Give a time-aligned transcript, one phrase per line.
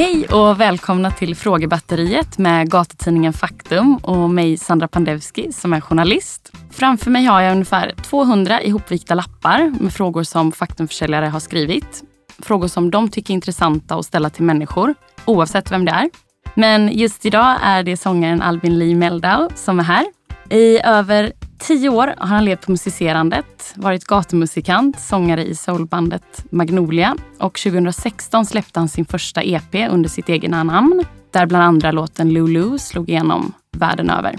[0.00, 6.52] Hej och välkomna till Frågebatteriet med gatutidningen Faktum och mig Sandra Pandevski som är journalist.
[6.70, 12.02] Framför mig har jag ungefär 200 ihopvikta lappar med frågor som Faktumförsäljare har skrivit.
[12.38, 16.10] Frågor som de tycker är intressanta att ställa till människor, oavsett vem det är.
[16.54, 20.06] Men just idag är det sångaren Albin Lee Meldau som är här.
[20.50, 27.16] I över tio år har han levt på musicerandet, varit gatumusikant, sångare i soulbandet Magnolia
[27.38, 32.32] och 2016 släppte han sin första EP under sitt egna namn där bland andra låten
[32.32, 34.38] Lulu slog igenom världen över.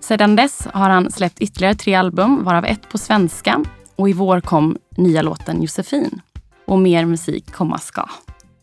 [0.00, 3.64] Sedan dess har han släppt ytterligare tre album, varav ett på svenska
[3.96, 6.20] och i vår kom nya låten Josefin.
[6.66, 8.08] Och mer musik komma ska.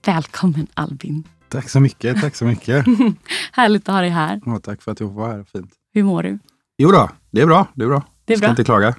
[0.05, 1.23] Välkommen Albin!
[1.49, 2.85] Tack så mycket, tack så mycket.
[3.51, 4.41] Härligt att ha dig här.
[4.45, 5.71] Ja, tack för att jag får vara här, fint.
[5.93, 6.39] Hur mår du?
[6.81, 7.67] Jo då, det är bra.
[7.73, 8.03] Det är bra.
[8.25, 8.49] Det är Ska bra.
[8.49, 8.95] inte klaga.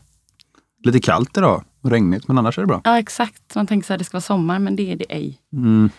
[0.85, 2.81] Lite kallt idag och regnigt, men annars är det bra.
[2.85, 3.55] Ja, exakt.
[3.55, 5.39] Man tänker så här, det ska vara sommar, men det är det ej.
[5.53, 5.91] Mm,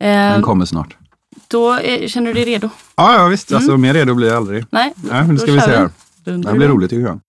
[0.00, 0.96] Eh, den kommer snart.
[1.48, 2.70] då eh, känner du dig redo?
[2.96, 3.52] Ja, ja visst.
[3.52, 4.64] Alltså, mer redo blir jag aldrig.
[4.70, 5.90] Nej, Nej, men det ska vi se här.
[6.24, 6.68] Det blir du?
[6.68, 7.20] roligt tycker jag.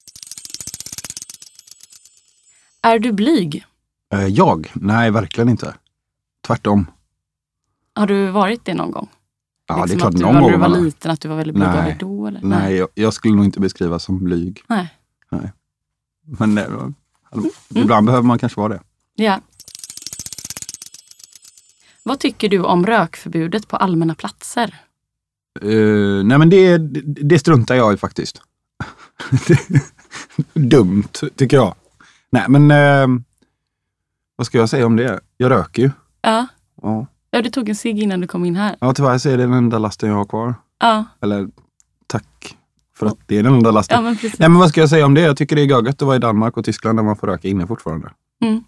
[2.82, 3.66] Är du blyg?
[4.14, 4.72] Eh, Jag?
[4.76, 5.74] Nej, verkligen inte.
[6.48, 6.88] Tvärtom.
[7.96, 9.10] Har du varit det någon gång?
[9.70, 10.52] Ja, det är Liksom klart någon När gång.
[10.52, 11.68] du var liten, att du var väldigt blyg.
[11.68, 11.98] Nej.
[12.00, 12.28] det då?
[12.28, 12.42] Eller?
[12.44, 14.64] Nej, jag, jag skulle nog inte beskrivas som blyg.
[14.68, 14.94] Nej.
[16.22, 16.66] Men eh,
[17.30, 18.82] alltså, ibland behöver man kanske vara det.
[19.16, 19.40] Ja.
[22.04, 24.76] Vad tycker du om rökförbudet på allmänna platser?
[25.62, 28.42] Eh, nej, men det, det, struntar jag i faktiskt.
[30.54, 31.76] Dumt, tycker jag.
[32.30, 33.08] Nej, men eh,
[34.36, 35.20] vad ska jag säga om det?
[35.38, 35.92] Jag röker ju.
[36.22, 36.48] Ja.
[36.82, 38.76] Ja, ja, du tog en cigg innan du kom in här.
[38.80, 40.54] ja tyvärr så är det den enda lasten jag har kvar.
[40.80, 41.48] Ja, Eller
[42.08, 42.56] tack
[42.96, 43.96] för att det är den enda lasten.
[43.96, 44.40] ja men precis.
[44.40, 45.22] Nej, men vad ska jag säga om det?
[45.22, 47.48] Jag tycker det är gött att vara i Danmark och Tyskland där man får röka
[47.48, 48.12] inne fortfarande.
[48.42, 48.64] Mm.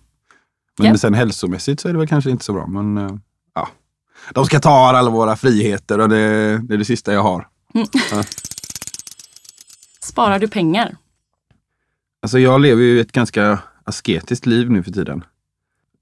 [0.79, 0.97] Men Ja.
[0.97, 2.67] sen hälsomässigt så är det väl kanske inte så bra.
[2.67, 3.15] Men eh,
[3.55, 3.67] ja,
[4.33, 6.17] de ska ta alla våra friheter och det,
[6.57, 7.47] det är det sista jag har.
[10.01, 10.95] Sparar du pengar?
[12.21, 15.23] Alltså jag lever ju ett ganska asketiskt liv nu för tiden.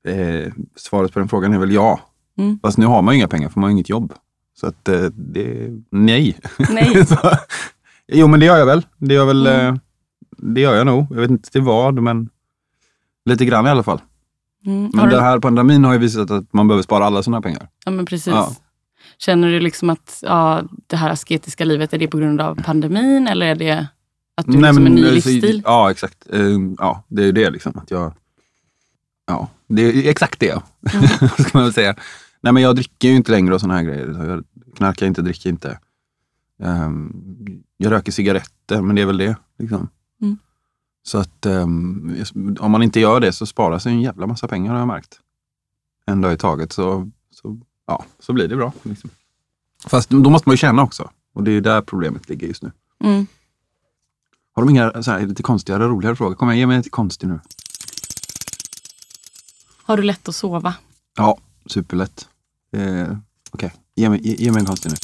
[0.08, 2.00] Eh, svaret på den frågan är väl ja.
[2.40, 2.60] Mm.
[2.62, 4.14] Fast nu har man ju inga pengar för man har inget jobb.
[4.60, 6.38] Så att eh, det, nej.
[6.70, 7.06] Nej.
[7.08, 7.16] så,
[8.08, 8.86] jo men det gör jag väl.
[8.98, 9.74] Det gör, väl, Mm.
[9.74, 9.80] eh,
[10.38, 11.06] det gör jag nog.
[11.10, 12.30] Jag vet inte till vad men
[13.26, 14.02] lite grann i alla fall.
[14.66, 14.84] Mm.
[14.84, 15.16] Har Men du...
[15.16, 17.70] den här pandemin har ju visat att man behöver spara alla sina pengar.
[17.86, 18.28] Ja, men precis.
[18.34, 18.56] Ja.
[19.18, 23.28] Känner du liksom att ja, det här asketiska livet, är det på grund av pandemin
[23.28, 23.88] eller är det
[24.36, 25.62] att du liksom en ny eh, livsstil?
[25.64, 26.28] Så, ja exakt.
[26.78, 27.78] Ja det är ju det liksom.
[27.78, 28.14] Att jag,
[29.28, 30.52] ja, det är exakt det.
[30.94, 31.08] Mm.
[31.40, 31.96] ska man väl säga.
[32.42, 34.26] Nej men jag dricker ju inte längre och såna här grejer.
[34.28, 34.44] Jag
[34.76, 35.80] knarkar inte, dricker inte.
[36.60, 37.14] Ehm,
[37.78, 39.36] jag röker cigaretter, men det är väl det.
[39.58, 39.90] Liksom.
[40.22, 40.38] Mm.
[41.04, 42.16] Så att ehm,
[42.60, 45.20] om man inte gör det så sparar sig en jävla massa pengar har jag märkt.
[46.06, 48.74] En dag i taget så, så, ja, så blir det bra.
[48.84, 49.10] Liksom.
[49.86, 51.10] Fast då måste man ju känna också.
[51.34, 52.72] Och det är ju där problemet ligger just nu.
[53.04, 53.28] Mm.
[54.54, 56.36] Har de inga så här, lite konstigare, roligare frågor?
[56.36, 57.40] Kom igen, ge mig en konstig nu.
[59.84, 60.74] Har du lätt att sova?
[61.18, 61.38] Ja,
[61.72, 62.28] superlätt.
[62.76, 63.18] Eh,
[63.52, 64.96] Okej, ge, mig, ge, ge mig en konstig nu.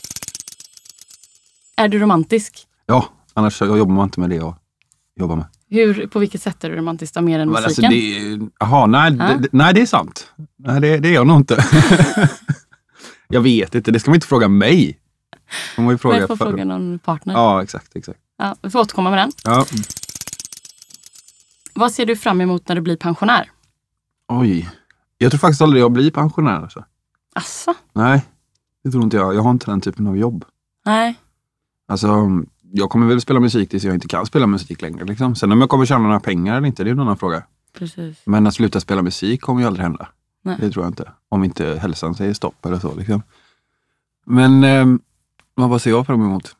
[1.77, 2.67] Är du romantisk?
[2.85, 4.55] Ja, annars jobbar man inte med det jag
[5.19, 5.45] jobbar med.
[5.69, 8.39] Hur, på vilket sätt är du romantisk då, mer än Men alltså, musiken?
[8.57, 9.37] det, aha, nej, Ja.
[9.37, 10.31] det, nej, det är sant.
[10.55, 11.65] Nej, det, det är jag nog inte.
[13.27, 14.99] jag vet inte, det ska man inte fråga mig.
[15.77, 17.33] Man Men fråga får för- fråga någon partner.
[17.33, 17.95] Ja, exakt.
[17.95, 18.19] exakt.
[18.37, 19.31] Ja, vi får återkomma med den.
[19.43, 19.65] Ja.
[21.73, 23.51] Vad ser du fram emot när du blir pensionär?
[24.27, 24.69] Oj,
[25.17, 26.61] jag tror faktiskt aldrig jag blir pensionär.
[26.61, 26.85] Alltså.
[27.35, 27.73] Asså?
[27.93, 28.25] Nej,
[28.83, 29.35] det tror inte jag.
[29.35, 30.45] Jag har inte den typen av jobb.
[30.85, 31.15] Nej.
[31.87, 32.27] Alltså,
[32.71, 35.05] jag kommer väl spela musik tills jag inte kan spela musik längre.
[35.05, 35.35] Liksom.
[35.35, 37.43] Sen om jag kommer tjäna några pengar eller inte, det är en annan fråga.
[37.77, 38.17] Precis.
[38.25, 40.07] Men att sluta spela musik kommer ju aldrig hända.
[40.43, 40.57] Nej.
[40.59, 41.11] Det tror jag inte.
[41.29, 42.95] Om inte hälsan säger stopp eller så.
[42.95, 43.21] Liksom.
[44.25, 44.99] Men ehm,
[45.55, 46.55] vad ser jag fram emot?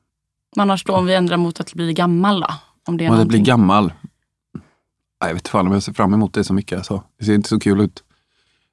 [0.55, 2.47] Men annars då om vi ändrar mot att bli gammal då?
[2.87, 3.43] Om det är Om blir någonting.
[3.43, 3.93] gammal?
[5.21, 6.77] Nej, jag vet fan om jag ser fram emot det så mycket.
[6.77, 7.03] Alltså.
[7.19, 8.03] Det ser inte så kul ut.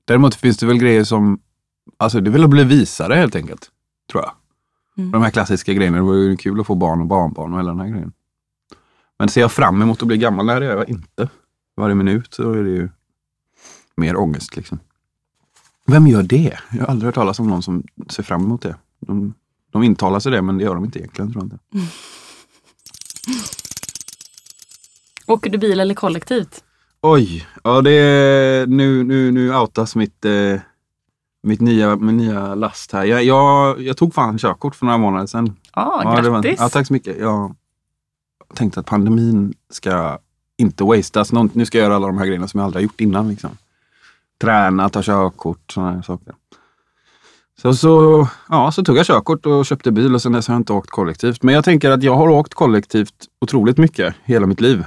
[0.05, 1.41] Däremot finns det väl grejer som,
[1.97, 3.71] alltså det att bli visare helt enkelt.
[4.11, 4.33] Tror jag.
[4.99, 5.11] Mm.
[5.11, 5.97] De här klassiska grejerna.
[5.97, 8.13] Det var ju kul att få barn och barnbarn och hela den här grejen.
[9.19, 10.47] Men ser jag fram emot att bli gammal?
[10.47, 11.29] Nej, det gör jag inte.
[11.77, 12.89] Varje minut så är det ju
[13.97, 14.79] mer ångest liksom.
[15.87, 16.59] Vem gör det?
[16.71, 18.77] Jag har aldrig hört talas om någon som ser fram emot det.
[19.01, 19.35] De,
[19.71, 21.33] de intalar sig det, men det gör de inte egentligen.
[21.33, 21.59] Tror jag inte.
[25.27, 26.65] Åker du bil eller kollektivt?
[27.03, 30.61] Oj, ja det är, nu, nu, nu outas mitt, eh,
[31.43, 33.05] mitt nya, min nya last här.
[33.05, 35.57] Jag, jag, jag tog fan körkort för några månader sedan.
[35.73, 36.61] Ah, Ja, det var- grattis!
[36.61, 37.19] ja, tack så mycket.
[37.21, 37.55] Jag
[38.55, 40.19] tänkte att pandemin ska
[40.57, 41.33] inte wastas.
[41.33, 43.29] Någon, nu ska jag göra alla de här grejerna som jag aldrig har gjort innan.
[43.29, 43.51] Liksom.
[44.41, 46.35] Träna, ta körkort, sådana här saker.
[47.63, 50.61] Så, så, ja, så tog jag körkort och köpte bil och sen dess har jag
[50.61, 51.43] inte åkt kollektivt.
[51.43, 54.85] Men jag tänker att jag har åkt kollektivt otroligt mycket hela mitt liv.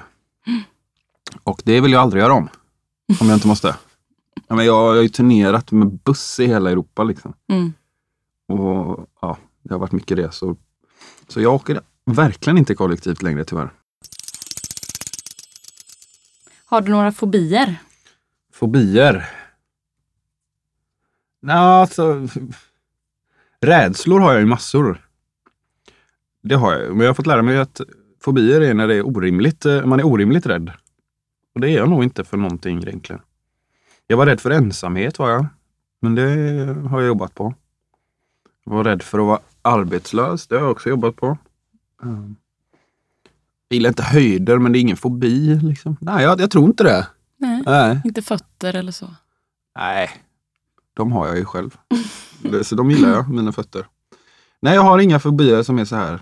[1.44, 2.50] Och det vill jag aldrig göra om.
[3.20, 3.76] Om jag inte måste.
[4.48, 7.04] Ja, men jag, jag har ju turnerat med buss i hela Europa.
[7.04, 7.34] Liksom.
[7.50, 7.74] Mm.
[8.48, 10.58] Och ja, Det har varit mycket resor.
[11.28, 13.74] Så jag åker verkligen inte kollektivt längre tyvärr.
[16.66, 17.76] Har du några fobier?
[18.54, 19.30] Fobier?
[21.42, 22.28] Nej, alltså...
[23.62, 25.08] Rädslor har jag ju massor.
[26.44, 27.82] Det har jag Men jag har fått lära mig att
[28.22, 30.72] fobier är när det är orimligt, eh, man är orimligt rädd.
[31.56, 33.22] Och det är jag nog inte för någonting egentligen.
[34.08, 35.46] Jag var rädd för ensamhet var jag.
[36.02, 37.54] Men det har jag jobbat på.
[38.64, 40.48] Jag var rädd för att vara arbetslös.
[40.48, 41.38] Det har jag också jobbat på.
[42.04, 42.36] Mm.
[43.68, 45.60] Jag gillar inte höjder, men det är ingen fobi.
[45.64, 45.98] Liksom.
[46.02, 47.08] Nej, jag, jag tror inte det.
[47.38, 47.64] Nej.
[47.66, 48.02] Nej.
[48.06, 49.16] Inte fötter eller så?
[49.76, 50.10] Nej,
[50.94, 51.78] de har jag ju själv.
[52.64, 53.88] Så de gillar jag, mina fötter.
[54.60, 56.12] Nej, jag har inga fobier som är så här.
[56.12, 56.20] Men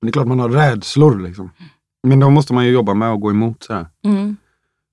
[0.00, 1.20] det är klart man har rädslor.
[1.20, 1.50] Liksom.
[2.02, 3.62] Men då måste man ju jobba med och gå emot.
[3.62, 3.86] Så här.
[4.04, 4.36] Mm.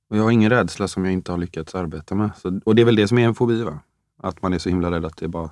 [0.10, 2.30] Och jag har ingen rädsla som jag inte har lyckats arbeta med.
[2.42, 3.64] Så, och det är väl det som är en fobi.
[3.64, 3.80] Va?
[4.24, 5.50] Att man är så himla rädd att det bara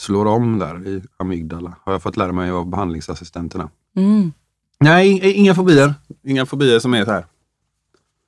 [0.00, 1.76] slår om där i amygdala.
[1.84, 3.70] Har jag fått lära mig av behandlingsassistenterna.
[3.96, 4.32] Mm.
[4.78, 5.94] Nej, inga fobier.
[6.24, 7.26] Inga fobier som är så här.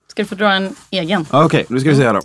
[0.09, 1.27] Ska du få dra en egen?
[1.31, 2.21] Okej, nu ska vi se här då.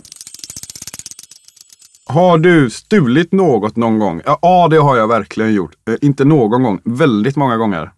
[2.06, 4.22] Har du stulit något någon gång?
[4.24, 5.74] Ja, ja, det har jag verkligen gjort.
[5.88, 7.92] Eh, inte någon gång, väldigt många gånger.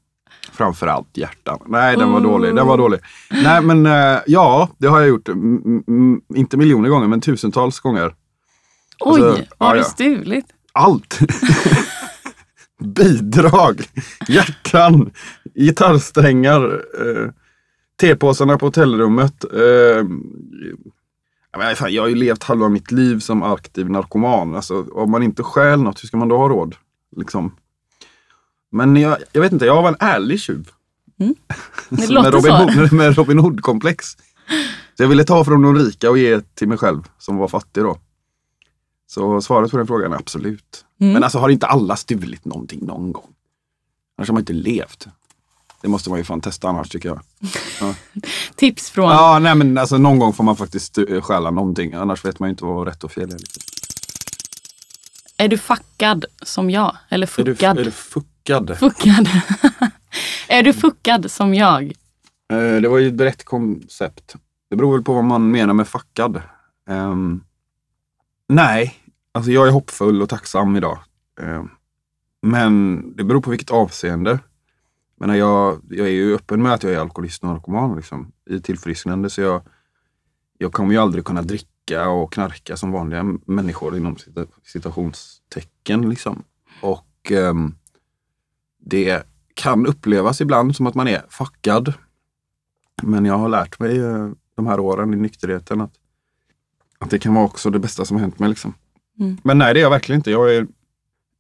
[0.63, 1.59] Framförallt hjärtan.
[1.67, 2.23] Nej, den var Oh.
[2.23, 2.55] dålig.
[2.55, 3.01] Den var dålig.
[3.31, 5.29] Nej, men eh, ja, det har jag gjort.
[5.29, 8.15] Mm, inte miljoner gånger, men tusentals gånger.
[9.01, 10.47] Oj, Alltså, har ja, du stulit?
[10.73, 11.19] Allt!
[12.79, 13.81] Bidrag,
[14.29, 15.11] hjärtan,
[15.55, 17.31] gitarrsträngar, eh,
[18.01, 19.45] tepåsarna på hotellrummet.
[19.55, 20.05] Eh,
[21.89, 24.55] jag har ju levt halva mitt liv som aktiv narkoman.
[24.55, 26.75] Alltså, om man inte stjäl något, hur ska man då ha råd?
[27.17, 27.53] Liksom.
[28.73, 30.71] Men jag, jag vet inte, jag var en ärlig tjuv.
[31.89, 32.79] Det låter med Robin.
[32.79, 34.17] Hood, med Robin Hood-komplex.
[34.97, 37.83] Så jag ville ta från de rika och ge till mig själv, som var fattig
[37.83, 37.99] då.
[39.07, 40.85] Så svaret på den frågan är absolut.
[41.01, 41.13] Mm.
[41.13, 43.31] Men alltså har inte alla stulit någonting någon gång?
[44.19, 45.07] Annars har man inte levt.
[45.81, 47.21] Det måste man ju fan testa annars tycker jag.
[48.57, 49.11] Tips från...
[49.11, 51.93] Ja, nej men alltså någon gång får man faktiskt eh, stjäla någonting.
[51.95, 53.39] Annars vet man ju inte vad rätt och fel är.
[53.39, 53.63] Liksom.
[55.43, 56.97] Är du fuckad som jag?
[57.09, 57.79] Eller Är du, fuckad?
[57.79, 58.79] är du fuckad?
[58.79, 59.29] Fuckad.
[60.49, 61.83] är du fuckad som jag?
[62.53, 64.35] Eh, Det var ju ett brett koncept.
[64.71, 66.43] Det beror väl på vad man menar med fuckad.
[66.89, 67.45] Ehm,
[68.49, 68.95] nej,
[69.35, 70.99] alltså jag är hoppfull och tacksam idag.
[71.41, 71.69] Ehm,
[72.43, 74.39] men det beror på vilket avseende.
[75.21, 78.61] Men jag, jag är ju öppen med att jag är alkoholist och narkoman liksom, i
[78.61, 79.31] tillfrisknande.
[79.31, 79.63] Så jag,
[80.59, 86.11] jag kommer ju aldrig kunna dricka och knarka som vanliga människor inom cita- citationstecken.
[86.11, 86.43] Liksom.
[86.81, 87.75] Och ehm,
[88.79, 89.23] det
[89.55, 91.95] kan upplevas ibland som att man är fuckad.
[93.03, 95.93] Men jag har lärt mig eh, de här åren i nykterheten att,
[96.99, 98.49] att det kan vara också det bästa som har hänt mig.
[98.49, 98.75] Liksom.
[99.21, 99.37] Mm.
[99.43, 100.31] Men nej, det är jag verkligen inte.
[100.31, 100.67] Jag, är,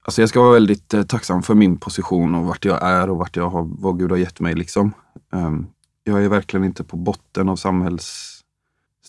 [0.02, 3.16] alltså jag ska vara väldigt eh, tacksam för min position och vart jag är och
[3.16, 4.54] vart jag har, vad Gud har gett mig.
[4.54, 4.92] Liksom.
[5.32, 5.66] Ehm,
[6.04, 7.56] jag är verkligen inte på botten av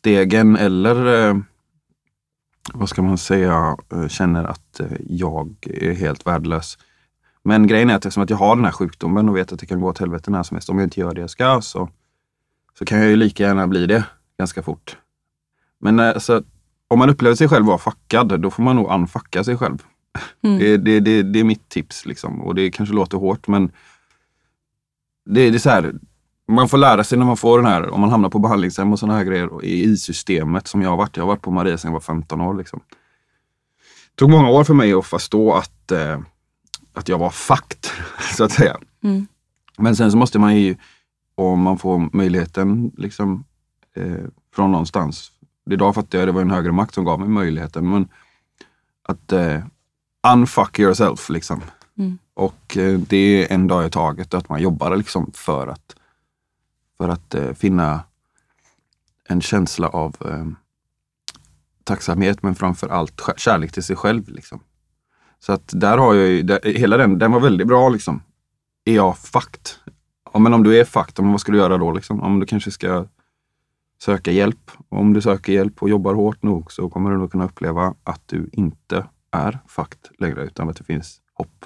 [0.03, 1.38] samhällsstegen eller eh,
[2.74, 6.77] vad ska man säga, eh, känner att eh, jag är helt värdelös.
[7.43, 9.65] Men grejen är att eftersom att jag har den här sjukdomen och vet att det
[9.65, 11.89] kan gå åt helvete när som helst om jag inte gör det jag ska så,
[12.77, 14.05] så kan jag ju lika gärna bli det
[14.38, 14.98] ganska fort.
[15.79, 16.43] Men alltså,
[16.89, 19.83] om man upplever sig själv vara fuckad, då får man nog unfucka sig själv.
[20.43, 20.60] Mm.
[20.60, 22.05] Det, det, det, det är mitt tips.
[22.05, 22.41] Liksom.
[22.41, 23.72] Och det kanske låter hårt men
[25.25, 25.93] det, det är så här,
[26.47, 29.00] man får lära sig när man får den här, om man hamnar på behandlingshem och
[29.00, 31.17] sådana här grejer i systemet som jag har varit.
[31.17, 32.53] Jag har varit på Maria sedan jag var 15 år.
[32.53, 32.79] Liksom.
[32.89, 36.19] Det tog många år för mig att förstå att, eh,
[36.93, 37.85] att jag var fucked,
[38.38, 38.77] så att säga.
[39.03, 39.27] Mm.
[39.77, 40.75] Men sen så måste man ju,
[41.35, 43.43] om man får möjligheten liksom,
[43.95, 45.31] eh, från någonstans.
[45.69, 47.89] Idag fattar jag det var en högre makt som gav mig möjligheten.
[47.89, 48.07] Men
[49.03, 49.59] att eh,
[50.33, 51.62] unfuck yourself liksom.
[51.97, 52.17] Mm.
[52.33, 55.95] Och eh, det är en dag i taget att man jobbar liksom för att,
[57.03, 58.03] för att eh, finna
[59.29, 60.45] en känsla av eh,
[61.83, 64.29] tacksamhet men framför allt kärlek till sig själv.
[64.29, 64.60] Liksom.
[65.39, 68.22] Så att där har jag ju, där, hela den, den var väldigt bra liksom.
[68.86, 69.69] Är jag fucked?
[70.33, 71.91] Ja, men om du är fucked, vad ska du göra då?
[71.91, 72.22] Liksom?
[72.22, 73.05] Om du kanske ska
[74.01, 74.72] söka hjälp.
[74.89, 77.95] Och om du söker hjälp och jobbar hårt nog så kommer du nog kunna uppleva
[78.03, 81.65] att du inte är fucked längre utan att det finns hopp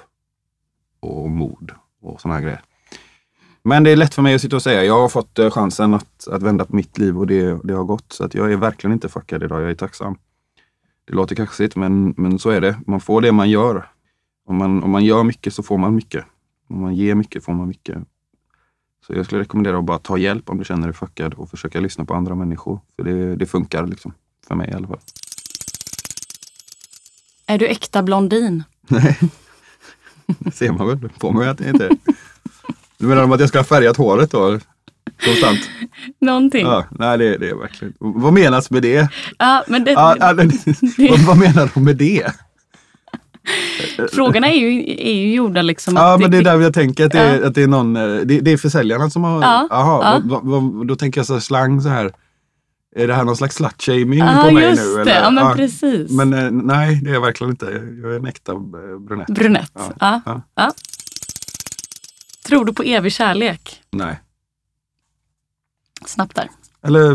[1.00, 2.62] och mod och såna här grejer.
[3.62, 4.84] Men det är lätt för mig att sitta och säga.
[4.84, 7.84] Jag har fått eh, chansen att, att vända på mitt liv och det, det har
[7.84, 8.12] gått.
[8.12, 9.62] Så att jag är verkligen inte fuckad idag.
[9.62, 10.18] Jag är tacksam.
[11.04, 12.76] Det låter kaxigt men, men så är det.
[12.86, 13.90] Man får det man gör.
[14.46, 16.24] Om man, om man gör mycket så får man mycket.
[16.68, 17.98] Om man ger mycket får man mycket.
[19.06, 21.80] Så jag skulle rekommendera att bara ta hjälp om du känner dig fuckad och försöka
[21.80, 22.80] lyssna på andra människor.
[22.96, 24.12] För det, det funkar liksom.
[24.48, 25.00] För mig i alla fall.
[27.46, 28.62] Är du äkta blondin?
[28.80, 29.18] Nej,
[30.26, 31.96] det ser man väl på mig att jag inte är.
[32.98, 34.58] Du menar om att jag ska ha färgat håret då?
[35.24, 35.58] Konstant?
[36.20, 36.66] Någonting.
[36.66, 37.94] Ja, nej, det, det är verkligen.
[37.98, 39.08] Vad menas med det?
[39.38, 40.44] Ja, men det, Ja, ja, det-
[41.10, 42.26] vad, vad menar de med det?
[44.12, 47.12] Frågorna är ju, är ju gjorda liksom Ja, men det är där jag tänker att
[47.12, 47.46] det är, Ja.
[47.46, 50.20] att det är någon, eh, det, det är försäljarna som har, Ja, ja.
[50.24, 52.12] vad- vad- då tänker jag så här slang så här.
[52.96, 55.04] Är det här någon slags slut-shaming Ja, på mig just nu?
[55.04, 55.14] det.
[55.22, 56.10] Ja, men precis.
[56.10, 57.66] Men eh, nej, det är jag verkligen inte.
[58.02, 58.58] Jag är en äkta eh,
[59.08, 59.26] brunett.
[59.28, 59.72] Brunett.
[60.00, 60.20] Ja,
[60.56, 60.72] Ja.
[62.48, 63.82] Tror du på evig kärlek?
[63.90, 64.20] Nej.
[66.06, 66.48] Snabbt där.
[66.82, 67.14] Eller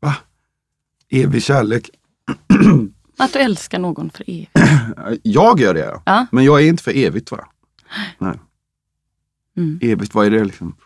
[0.00, 0.16] va?
[1.10, 1.90] Evig kärlek.
[3.18, 4.50] Att du älskar någon för evigt.
[5.22, 6.26] Jag gör det, Ja.
[6.32, 7.48] men jag är inte för evigt va?
[8.18, 8.34] Nej.
[9.56, 9.78] Mm.
[9.82, 10.76] Evigt, vad är det liksom?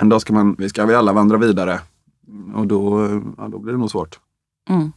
[0.00, 1.80] En dag ska, man, vi ska vi alla vandra vidare.
[2.54, 4.18] Och då, ja, då blir det nog svårt.
[4.68, 4.92] Mm.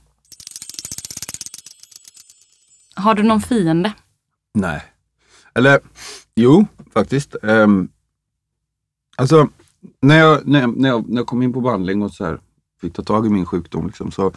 [2.95, 3.93] Har du någon fiende?
[4.53, 4.83] Nej.
[5.53, 5.79] Eller
[6.37, 7.35] jo, faktiskt.
[7.41, 7.89] Um,
[9.17, 9.49] alltså,
[10.01, 12.39] när jag, när, jag, när, jag, när jag kom in på behandling och så här,
[12.81, 14.31] fick ta tag i min sjukdom liksom, så,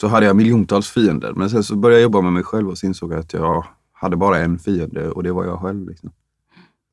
[0.00, 1.32] så hade jag miljontals fiender.
[1.32, 3.64] Men sen så började jag jobba med mig själv och så insåg jag att jag
[3.92, 5.88] hade bara en fiende och det var jag själv.
[5.88, 6.10] Liksom.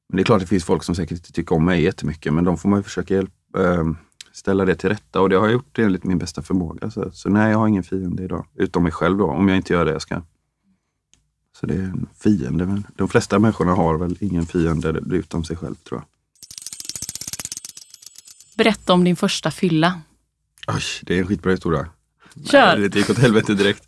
[0.10, 2.44] Men det är klart det finns folk som säkert inte tycker om mig jättemycket men
[2.44, 3.98] de får man ju försöka hjälpa, äh, ehm,
[4.32, 6.90] ställa det till rätta och det har jag gjort enligt min bästa förmåga.
[6.92, 8.46] Så, så nej, jag har ingen fiende idag.
[8.56, 10.22] Utom mig själv då, om jag inte gör det jag ska.
[11.60, 12.66] Så det är en fiende.
[12.66, 16.08] Men de flesta människorna har väl ingen fiende utom sig själv tror jag.
[18.58, 20.02] Berätta om din första fylla.
[20.68, 21.88] Oj, det är en skitbra historia.
[22.46, 22.78] Kör.
[22.78, 23.88] Nej, det gick åt helvete direkt.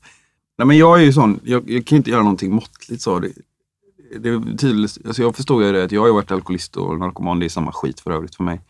[0.57, 3.01] Nej, men jag är ju sån, jag, jag kan inte göra någonting måttligt.
[3.01, 3.19] Så.
[3.19, 3.33] Det,
[4.19, 7.39] det är tydligt, alltså jag förstår ju det att jag har varit alkoholist och narkoman,
[7.39, 8.61] det är samma skit för övrigt för mig.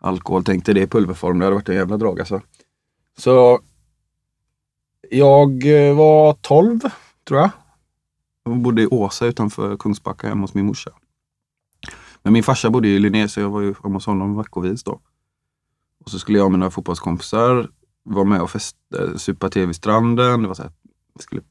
[0.00, 2.40] Alkohol, tänkte det i pulverform, det hade varit en jävla drag alltså.
[3.18, 3.60] Så
[5.10, 6.80] jag eh, var 12,
[7.24, 7.50] tror jag.
[8.48, 10.90] Jag bodde i Åsa utanför Kungsbacka hemma hos min morsa.
[12.22, 15.00] Men min farsa bodde i Linné så jag var ju hemma hos honom veckovis då.
[16.04, 17.70] Och så skulle jag med några fotbollskompisar
[18.02, 20.42] vara med och festa, supa te vid stranden.
[20.42, 20.72] Det var så här,
[21.14, 21.42] vi skulle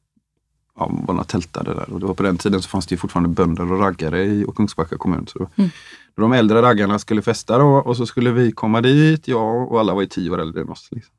[0.75, 1.89] ja, vara några tältade där.
[1.93, 4.45] Och det var på den tiden så fanns det ju fortfarande bönder och raggare i
[4.55, 5.27] Kungsbacka kommun.
[5.27, 5.69] Så Mm.
[6.15, 9.93] De äldre raggarna skulle festa då, och så skulle vi komma dit, jag och alla
[9.93, 10.89] var ju tio år äldre än oss.
[10.91, 11.13] Liksom.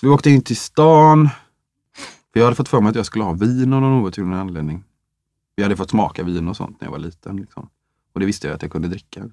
[0.00, 1.28] Så vi åkte in till stan.
[2.34, 4.84] För jag hade fått för mig att jag skulle ha vin av någon outgrundlig anledning.
[5.56, 7.36] Vi hade fått smaka vin och sånt när jag var liten.
[7.36, 7.68] Liksom.
[8.12, 9.30] Och det visste jag att jag kunde dricka.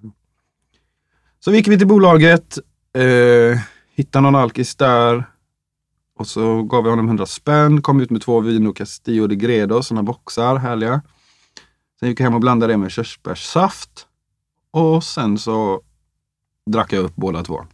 [1.40, 2.58] Så gick vi till bolaget,
[2.94, 3.60] eh,
[3.96, 5.26] hittade någon alkis där.
[6.16, 9.84] Och så gav vi honom 100 spänn, kom ut med två Vino Castillo de Gredo,
[9.84, 11.02] sådana boxar, härliga.
[12.00, 14.08] Sen gick jag hem och blandade det med körsbärssaft.
[14.72, 15.82] Och sen så
[16.66, 17.66] drack jag upp båda två.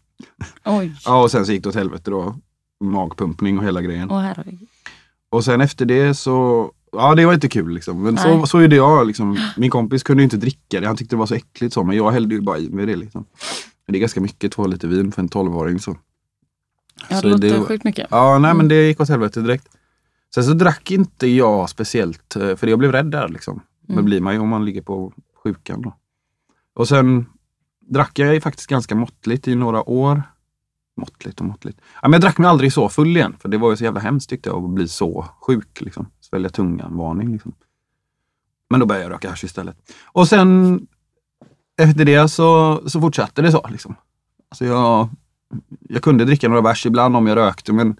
[0.65, 0.95] Oj.
[1.05, 2.35] Ja, och sen så gick det åt helvete då.
[2.79, 4.11] Magpumpning och hela grejen.
[4.11, 4.67] Åh, herregud.
[5.29, 8.03] Och sen efter det så, ja det var inte kul liksom.
[8.03, 8.47] Men så, Nej.
[8.47, 9.37] så är det jag liksom.
[9.57, 11.83] Min kompis kunde ju inte dricka det, han tyckte det var så äckligt så.
[11.83, 13.25] Men jag hällde ju bara i mig det liksom.
[13.85, 15.97] Men det är ganska mycket, två liter vin för en tolvåring så.
[17.09, 18.07] Ja, det låter det- sjukt mycket.
[18.11, 18.57] Ja, nej Mm.
[18.57, 19.67] men det gick åt helvete direkt.
[20.35, 23.61] Sen så drack inte jag speciellt, eh, för jag blev rädd där liksom.
[23.81, 24.05] Men Mm.
[24.05, 25.95] blir man ju om man ligger på sjukan då.
[26.75, 27.25] Och sen
[27.89, 30.23] drack jag ju faktiskt ganska måttligt i några år.
[30.97, 31.81] Måttligt och måttligt.
[32.01, 33.99] Ja, men jag drack mig aldrig så full igen, för det var ju så jävla
[33.99, 35.81] hemskt tyckte jag att bli så sjuk.
[35.81, 36.07] Liksom.
[36.19, 37.31] Svälja tungan-varning.
[37.31, 37.53] Liksom.
[38.69, 39.93] Men då började jag röka hasch istället.
[40.05, 40.81] Och sen
[41.77, 43.67] efter det så, så fortsatte det så.
[43.67, 43.95] Liksom.
[44.49, 45.09] Alltså jag,
[45.79, 47.97] jag kunde dricka några bärs ibland om jag rökte men,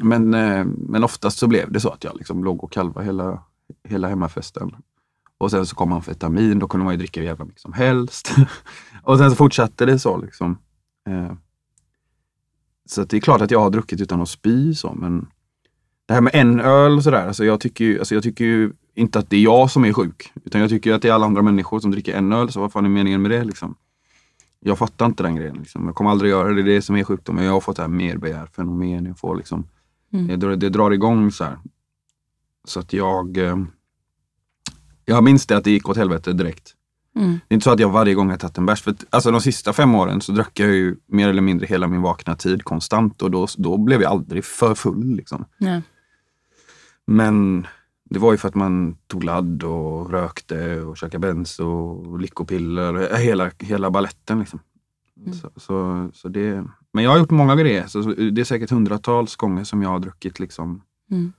[0.00, 3.42] men, eh, men oftast så blev det så att jag liksom låg och kalvade hela,
[3.88, 4.76] hela hemmafesten.
[5.38, 8.34] Och sen så kom amfetamin, då kunde man ju dricka hur jävla mycket som helst.
[9.02, 10.16] och sen så fortsatte det så.
[10.16, 10.58] Liksom.
[11.08, 11.32] Eh,
[12.86, 15.26] så det är klart att jag har druckit utan att spy så, men
[16.06, 18.72] det här med en öl och sådär, alltså jag, tycker ju, alltså jag tycker ju
[18.94, 20.32] inte att det är jag som är sjuk.
[20.44, 22.72] Utan jag tycker att det är alla andra människor som dricker en öl, så vad
[22.72, 23.44] fan är meningen med det?
[23.44, 23.74] Liksom?
[24.60, 25.56] Jag fattar inte den grejen.
[25.56, 25.86] Liksom.
[25.86, 27.44] Jag kommer aldrig göra det, det är det som är sjukdomen.
[27.44, 29.06] Jag har fått det här merbegärfenomen.
[29.06, 29.66] Jag får liksom,
[30.12, 30.40] Mm.
[30.40, 31.58] det, det drar igång så här.
[32.64, 33.36] Så att jag...
[33.36, 33.56] Eh,
[35.04, 36.74] jag minns det att det gick åt helvete direkt.
[37.16, 37.40] Mm.
[37.48, 38.82] Det är inte så att jag varje gång har tagit en bärs.
[38.82, 41.88] För att, alltså de sista fem åren så drack jag ju mer eller mindre hela
[41.88, 45.16] min vakna tid konstant och då, då blev jag aldrig för full.
[45.16, 45.44] Liksom.
[45.58, 45.80] Ja.
[47.06, 47.66] Men
[48.10, 53.16] det var ju för att man tog ladd och rökte och käkade benzo och lyckopiller.
[53.16, 54.60] Hela, hela balletten liksom.
[55.20, 55.32] Mm.
[55.32, 57.86] Så, så, så det, men jag har gjort många grejer.
[57.86, 61.32] Så det är säkert hundratals gånger som jag har druckit liksom Mm.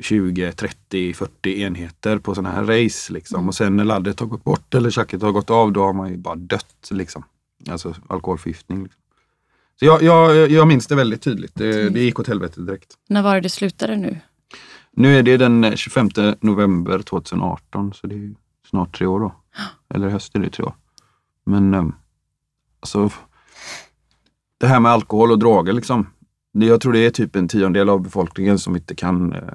[0.00, 3.12] 20, 30, 40 enheter på sådana här race.
[3.12, 3.38] Liksom.
[3.38, 3.48] Mm.
[3.48, 6.10] Och sen när laddet har gått bort eller tjacket har gått av, då har man
[6.10, 6.88] ju bara dött.
[6.90, 7.24] Liksom.
[7.68, 8.82] Alltså alkoholförgiftning.
[8.82, 9.00] Liksom.
[9.78, 11.54] Så jag, jag, jag minns det väldigt tydligt.
[11.54, 12.94] Det, det gick åt helvete direkt.
[13.08, 14.20] När var det det slutade nu?
[14.92, 16.08] Nu är det den 25
[16.40, 18.34] november 2018, så det är
[18.70, 19.34] snart tre år då.
[19.94, 20.74] Eller i höst är det tre år.
[21.44, 21.86] Men eh,
[22.80, 23.10] alltså,
[24.58, 26.06] det här med alkohol och droger, liksom.
[26.52, 29.54] Jag tror det är typ en tiondel av befolkningen som inte kan, eh,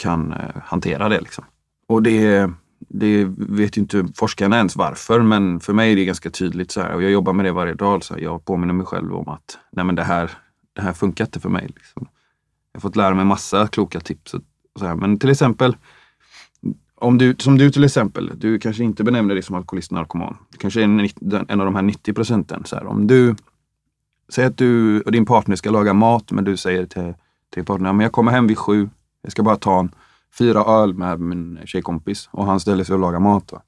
[0.00, 1.20] kan eh, hantera det.
[1.20, 1.44] Liksom.
[1.88, 6.30] Och det, det vet ju inte forskarna ens varför, men för mig är det ganska
[6.30, 6.70] tydligt.
[6.70, 8.04] Så här, och jag jobbar med det varje dag.
[8.04, 10.30] Så här, jag påminner mig själv om att nej, men det, här,
[10.72, 11.66] det här funkar inte för mig.
[11.76, 12.08] Liksom.
[12.72, 14.34] Jag har fått lära mig massa kloka tips.
[14.34, 14.42] Och,
[14.74, 14.94] och så här.
[14.94, 15.76] Men till exempel,
[16.94, 20.36] om du, som du till exempel, du kanske inte benämner dig som alkoholist och narkoman.
[20.50, 21.08] Du kanske är en,
[21.48, 22.64] en av de här 90 procenten.
[22.64, 22.86] Så här.
[22.86, 23.34] Om du
[24.28, 27.14] säger att du och din partner ska laga mat, men du säger till,
[27.54, 28.88] till partnern, men jag kommer hem vid sju,
[29.22, 29.94] jag ska bara ta en
[30.38, 33.52] fyra öl med min tjejkompis och han ställer sig och lagar mat.
[33.52, 33.62] Va?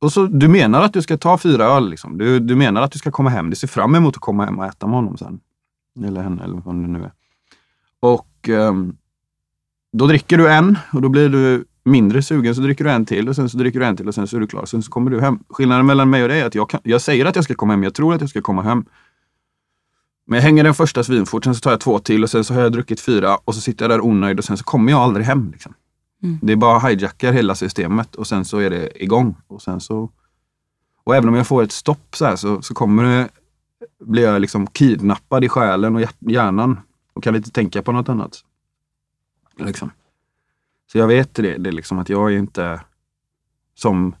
[0.00, 2.18] Och så, du menar att du ska ta fyra öl, liksom.
[2.18, 4.58] du, du menar att du ska komma hem, du ser fram emot att komma hem
[4.58, 5.40] och äta med honom sen.
[6.04, 7.12] Eller henne, eller vad det nu är.
[8.00, 8.96] Och ehm,
[9.92, 13.28] då dricker du en och då blir du mindre sugen, så dricker du en till
[13.28, 14.66] och sen så dricker du en till och sen så är du klar.
[14.66, 15.38] Sen så kommer du hem.
[15.48, 17.72] Skillnaden mellan mig och dig är att jag, kan, jag säger att jag ska komma
[17.72, 18.84] hem, jag tror att jag ska komma hem.
[20.26, 22.54] Men jag hänger den första svinfort, sen så tar jag två till och sen så
[22.54, 25.00] har jag druckit fyra och så sitter jag där onöjd och sen så kommer jag
[25.00, 25.50] aldrig hem.
[25.50, 25.74] Liksom.
[26.22, 26.38] Mm.
[26.42, 29.36] Det är bara hijackar hela systemet och sen så är det igång.
[29.46, 30.10] Och, sen så,
[31.04, 33.28] och även om jag får ett stopp så, här, så, så kommer det,
[34.00, 36.80] blir jag liksom kidnappad i själen och hjärnan
[37.12, 38.44] och kan inte tänka på något annat.
[39.58, 39.90] Liksom.
[40.92, 42.80] Så jag vet det, det är liksom att jag är inte
[43.74, 44.14] som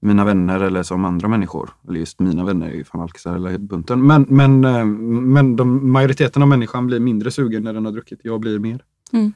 [0.00, 1.70] mina vänner eller som andra människor.
[1.88, 4.06] Eller just mina vänner är ju fan alkisar eller bunten.
[4.06, 8.20] Men, men, eh, men de, majoriteten av människan blir mindre sugen när den har druckit.
[8.22, 8.84] Jag blir mer.
[9.12, 9.32] Mm.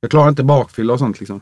[0.00, 1.40] Jag klarar inte bakfylla och sånt liksom.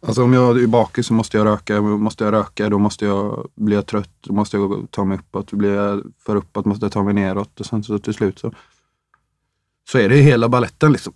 [0.00, 1.80] Alltså om jag är bakis så måste jag röka.
[1.80, 4.10] Måste jag röka då måste jag, blir jag trött.
[4.20, 5.52] Då måste jag ta mig uppåt.
[5.52, 7.60] Blir jag för uppåt måste jag ta mig neråt.
[7.60, 8.52] Och sen så till slut så,
[9.88, 11.12] så är det hela balletten liksom.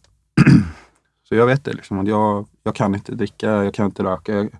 [1.28, 1.98] så jag vet det liksom.
[1.98, 4.34] Att jag, jag kan inte dricka, jag kan inte röka.
[4.34, 4.50] Jag,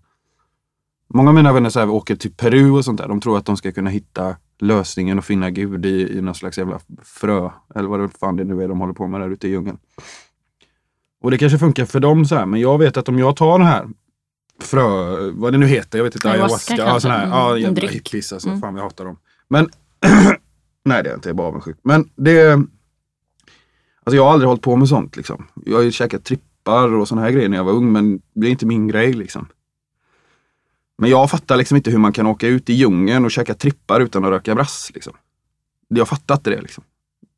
[1.09, 3.09] Många av mina vänner så här, åker till Peru och sånt där.
[3.09, 6.59] De tror att de ska kunna hitta lösningen och finna Gud i, i någon slags
[6.59, 7.51] jävla frö.
[7.75, 9.79] Eller vad det fan det nu är de håller på med där ute i djungeln.
[11.23, 13.59] Och det kanske funkar för dem så här, men jag vet att om jag tar
[13.59, 13.89] den här
[14.61, 17.63] frö, vad det nu heter, jag vet inte, Ayahuasca ayahuasca, ja, sån här, ja, Mm,
[17.63, 18.61] jävla hippies alltså, Mm.
[18.61, 19.17] fan jag hatar dem.
[19.49, 19.69] Men,
[20.85, 21.77] nej det är jag inte, jag är bara avundsjuk.
[21.83, 25.47] Men det, alltså jag har aldrig hållit på med sånt liksom.
[25.67, 28.47] Jag har ju käkat trippar och såna här grejer när jag var ung, men det
[28.47, 29.49] är inte min grej liksom.
[30.99, 34.01] Men jag fattar liksom inte hur man kan åka ut i djungeln och käka trippar
[34.01, 34.91] utan att röka brass.
[34.95, 35.13] Liksom.
[35.89, 36.61] Jag fattar inte det.
[36.61, 36.85] Liksom.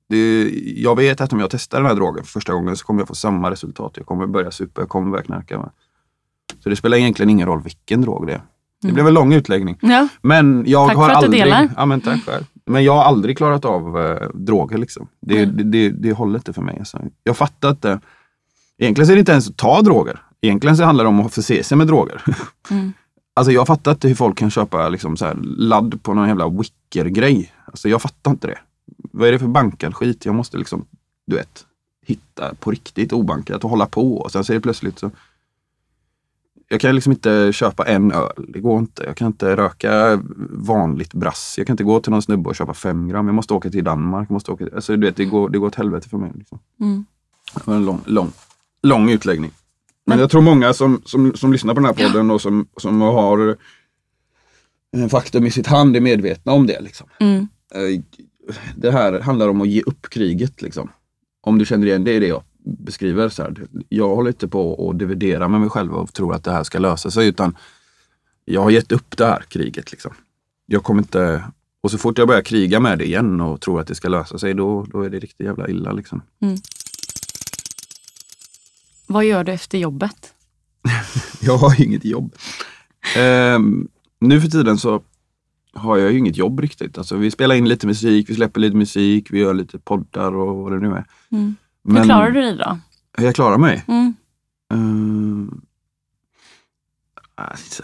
[0.09, 0.51] det.
[0.77, 3.09] Jag vet att om jag testar den här drogen för första gången så kommer jag
[3.09, 3.92] få samma resultat.
[3.97, 5.59] Jag kommer börja supa, jag kommer börja knarka.
[5.59, 5.71] Va?
[6.62, 8.42] Så det spelar egentligen ingen roll vilken drog det är.
[8.83, 8.94] Det Mm.
[8.94, 9.79] blev en lång utläggning.
[9.83, 11.42] Ja, Men jag Tack har för att du aldrig...
[11.44, 11.68] delar.
[11.77, 12.44] Ja, men tack själv.
[12.66, 14.79] Men jag har aldrig klarat av eh, droger.
[14.79, 15.09] Liksom.
[15.21, 15.57] Det, Mm.
[15.57, 16.77] det, det, det håller inte för mig.
[16.79, 17.01] Alltså.
[17.25, 18.01] Jag fattar att det,
[18.79, 20.21] Egentligen så är det inte ens att ta droger.
[20.40, 22.23] Egentligen så handlar det om att förse sig med droger.
[22.71, 22.92] Mm.
[23.38, 26.48] Alltså jag fattar inte hur folk kan köpa liksom så här ladd på någon jävla
[26.48, 27.53] wicker-grej.
[27.64, 28.59] Alltså jag fattar inte det.
[29.12, 30.24] Vad är det för bankad skit?
[30.27, 30.85] Jag måste liksom,
[31.27, 31.66] du vet,
[32.07, 34.16] hitta på riktigt obankat och hålla på.
[34.16, 35.11] Och sen så är det plötsligt så
[36.68, 38.46] jag kan liksom inte köpa en öl.
[38.48, 39.05] Det går inte.
[39.05, 41.55] Jag kan inte röka vanligt brass.
[41.59, 43.27] Jag kan inte gå till någon snubbe och köpa fem gram.
[43.27, 44.31] Jag måste åka till Danmark.
[44.31, 46.33] Jag måste åka till, alltså, du vet, det, går, det går åt helvete för mig.
[46.35, 46.59] Liksom.
[46.81, 47.05] Mm.
[47.55, 48.33] Det var en lång, lång,
[48.83, 49.51] lång utläggning.
[50.09, 53.01] Men jag tror många som, som, som lyssnar på den här podden och som, som
[53.01, 53.57] har
[54.97, 56.81] eh, faktum i sitt hand är medvetna om det.
[56.81, 57.07] Liksom.
[57.21, 57.49] Mm.
[57.75, 58.01] Eh,
[58.77, 60.62] Det här handlar om att ge upp kriget.
[60.62, 60.90] Liksom.
[61.40, 63.29] Om du känner igen det, är det jag beskriver.
[63.29, 63.66] Så här.
[63.88, 66.79] Jag håller inte på att dividera med mig själv och tror att det här ska
[66.79, 67.29] lösa sig.
[67.29, 67.57] Utan
[68.44, 69.92] jag har gett upp det här kriget.
[69.92, 70.12] Liksom.
[70.66, 71.44] Jag kommer inte...
[71.81, 74.38] Och så fort jag börjar kriga med det igen och tror att det ska lösa
[74.38, 75.92] sig, då, då är det riktigt jävla illa.
[75.92, 76.23] Liksom.
[79.09, 80.35] Vad gör du efter jobbet?
[81.40, 82.35] Jag har inget jobb.
[83.16, 83.88] Ehm,
[84.21, 85.03] nu för tiden så
[85.73, 86.99] har jag ju inget jobb riktigt.
[86.99, 90.57] Alltså, vi spelar in lite musik, vi släpper lite musik, vi gör lite poddar och
[90.57, 91.05] vad det nu är.
[91.31, 91.57] Mm.
[91.83, 92.79] Men Hur klarar du dig då?
[93.18, 93.85] hur jag klarar mig?
[93.88, 94.14] Mm.
[94.75, 95.61] Ehm,
[97.35, 97.83] alltså,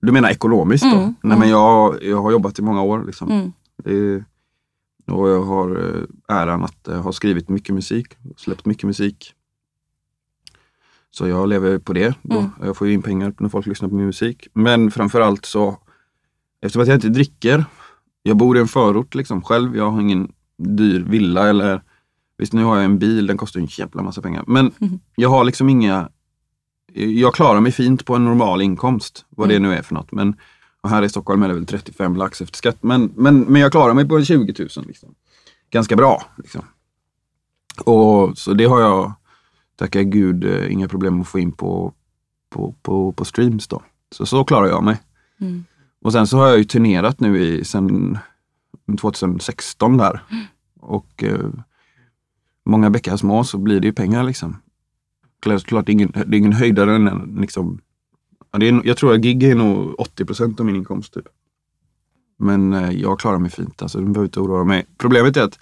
[0.00, 0.96] du menar ekonomiskt då?
[0.98, 1.38] Mm, Nej, mm.
[1.38, 3.04] men jag, jag har jobbat i många år.
[3.06, 3.30] Liksom.
[3.30, 3.52] Mm.
[3.84, 4.24] Det,
[5.12, 9.34] och jag har eh, äran att eh, ha skrivit mycket musik, släppt mycket musik.
[11.14, 12.14] Så jag lever på det.
[12.22, 12.38] Då.
[12.38, 12.50] Mm.
[12.62, 14.48] Jag får ju in pengar när folk lyssnar på min musik.
[14.52, 15.76] Men framförallt så,
[16.62, 17.64] eftersom att jag inte dricker,
[18.22, 21.82] jag bor i en förort liksom själv, jag har ingen dyr villa eller
[22.38, 24.44] Visst, nu har jag en bil, den kostar en jävla massa pengar.
[24.46, 25.00] Men Mhm.
[25.16, 26.08] jag har liksom inga...
[26.94, 30.12] Jag klarar mig fint på en normal inkomst, vad det nu är för något.
[30.12, 30.36] Men
[30.82, 32.76] här i Stockholm är det väl 35 lax efter skatt.
[32.80, 34.86] Men, men, men jag klarar mig på en 20 000.
[34.86, 35.14] Liksom.
[35.70, 36.22] Ganska bra.
[36.36, 36.64] Liksom.
[37.84, 39.12] Och Så det har jag,
[39.76, 41.92] tacka gud, eh, inga problem att få in på,
[42.50, 43.68] på, på, på streams.
[43.68, 43.82] Då.
[44.10, 45.00] Så så klarar jag mig.
[45.40, 45.64] Mm.
[46.02, 48.18] Och sen så har jag ju turnerat nu i sen
[49.00, 50.22] 2016 där.
[50.80, 51.50] Och eh,
[52.64, 54.56] många bäckar små så blir det ju pengar liksom.
[55.42, 57.80] Klart, det är ingen, det är ingen höjdare än liksom.
[58.52, 61.28] Ja, det är, jag tror att gig är nog 80 procent av min inkomst typ.
[62.38, 64.86] Men eh, jag klarar mig fint, alltså, de behöver inte oroa mig.
[64.98, 65.58] Problemet är att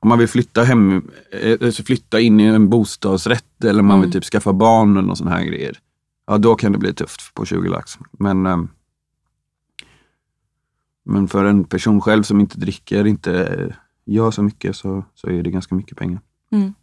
[0.00, 4.06] om man vill flytta hem, eh, alltså flytta in i en bostadsrätt eller man vill
[4.08, 4.12] Mm.
[4.12, 5.78] typ skaffa barn eller sådana här grejer.
[6.26, 7.98] Ja, då kan det bli tufft på 20 lax.
[8.12, 8.68] Men, ehm,
[11.04, 13.74] men för en person själv som inte dricker, inte eh,
[14.14, 16.20] gör så mycket så, så är det ganska mycket pengar.
[16.52, 16.74] Mm.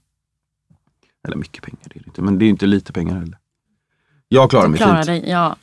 [1.27, 2.21] Eller mycket pengar, det är det inte.
[2.21, 3.37] Men det är inte lite pengar heller.
[4.27, 5.05] Jag klarar mig Klarar fint.
[5.07, 5.55] dig, ja.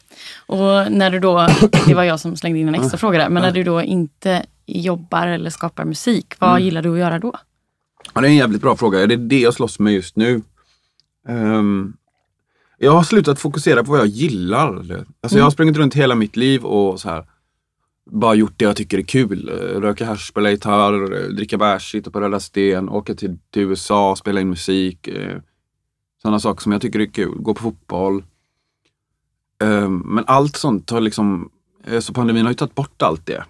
[0.47, 1.47] Och när du då,
[1.87, 4.47] det var jag som slängde in en extra fråga där, men när du då inte
[4.78, 6.62] jobbar eller skapar musik, vad Mm.
[6.62, 7.35] gillar du att göra då?
[8.14, 9.06] Ja, det är en jävligt bra fråga.
[9.06, 10.42] Det är det jag slåss med just nu.
[11.28, 11.92] Ehm,
[12.78, 14.68] jag har slutat fokusera på vad jag gillar.
[15.20, 17.24] Alltså, Jag har sprungit runt hela mitt liv och så här,
[18.11, 19.48] bara gjort det jag tycker är kul.
[19.83, 24.40] Röka hasch, spela gitarr, dricka bärs, sitta på Röda Sten, åka till, till USA, spela
[24.40, 25.09] in musik.
[25.09, 25.38] Eh,
[26.22, 27.35] Sådana saker som jag tycker är kul.
[27.38, 28.24] Gå på fotboll.
[29.62, 31.50] Ehm, men allt sånt har liksom...
[31.87, 33.44] eh, Så pandemin har ju tagit bort allt det.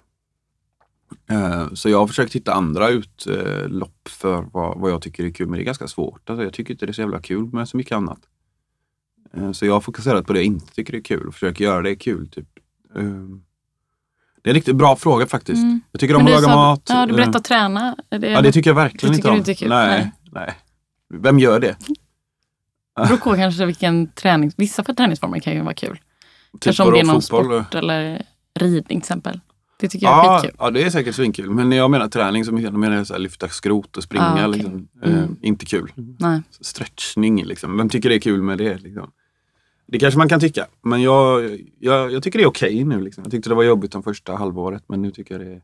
[1.30, 5.46] Eh, Så jag har försökt hitta andra utlopp för vad, vad jag tycker är kul.
[5.48, 6.30] Men det är ganska svårt.
[6.30, 8.18] Alltså jag tycker inte det är så jävla kul med så mycket annat.
[9.36, 11.82] Eh, Så jag har fokuserat på det jag inte tycker är kul och försöker göra
[11.82, 12.28] det kul.
[12.28, 12.48] Typ.
[12.96, 13.02] Eh,
[14.42, 15.62] Det är en riktigt bra fråga faktiskt.
[15.62, 15.80] Mm.
[15.92, 16.82] Jag tycker om att det laga så- mat.
[16.88, 17.96] Ja, du Eh, berättar att träna.
[18.08, 19.36] Det, Ja, det tycker jag verkligen Det inte om.
[19.36, 19.68] inte kul?
[19.68, 20.54] Nej, nej.
[21.14, 21.76] Vem gör det?
[22.96, 24.52] beror på kanske vilken träning.
[24.56, 25.96] Vissa för träningsformer kan ju vara kul.
[26.52, 27.64] Typ kanske om det är någon fotboll?
[27.64, 28.22] sport eller
[28.54, 29.40] ridning till exempel.
[29.80, 30.56] Det tycker jag är Ja, skitkul.
[30.58, 31.50] ja, det är säkert svinkul.
[31.50, 34.24] Men när jag menar träning så menar jag så lyfta skrot och springa.
[34.24, 34.58] Ah, okej.
[34.62, 34.88] liksom.
[35.02, 35.18] Mm.
[35.18, 35.92] eh, inte kul.
[36.18, 36.42] Nej.
[36.60, 37.76] Stretchning, liksom.
[37.76, 38.78] vem tycker det är kul med det?
[38.78, 39.10] Liksom?
[39.86, 40.66] Det kanske man kan tycka.
[40.82, 43.00] Men jag, jag, jag tycker det är okej nu.
[43.00, 43.24] Liksom.
[43.24, 44.84] Jag tyckte det var jobbigt de första halvåret.
[44.88, 45.62] Men nu tycker jag det är...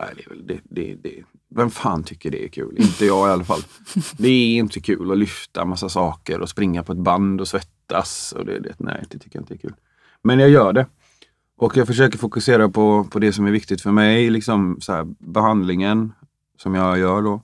[0.00, 2.74] Nej, det är väl, det, det, det, vem fan tycker det är kul?
[2.78, 3.60] Inte jag i alla fall.
[4.18, 8.32] Det är inte kul att lyfta massa saker och springa på ett band och svettas.
[8.38, 9.74] Och det, det, nej, det tycker jag inte är kul.
[10.22, 10.86] Men jag gör det.
[11.60, 14.30] Och jag försöker fokusera på, på det som är viktigt för mig.
[14.30, 16.12] Liksom så här, behandlingen
[16.58, 17.42] som jag gör då.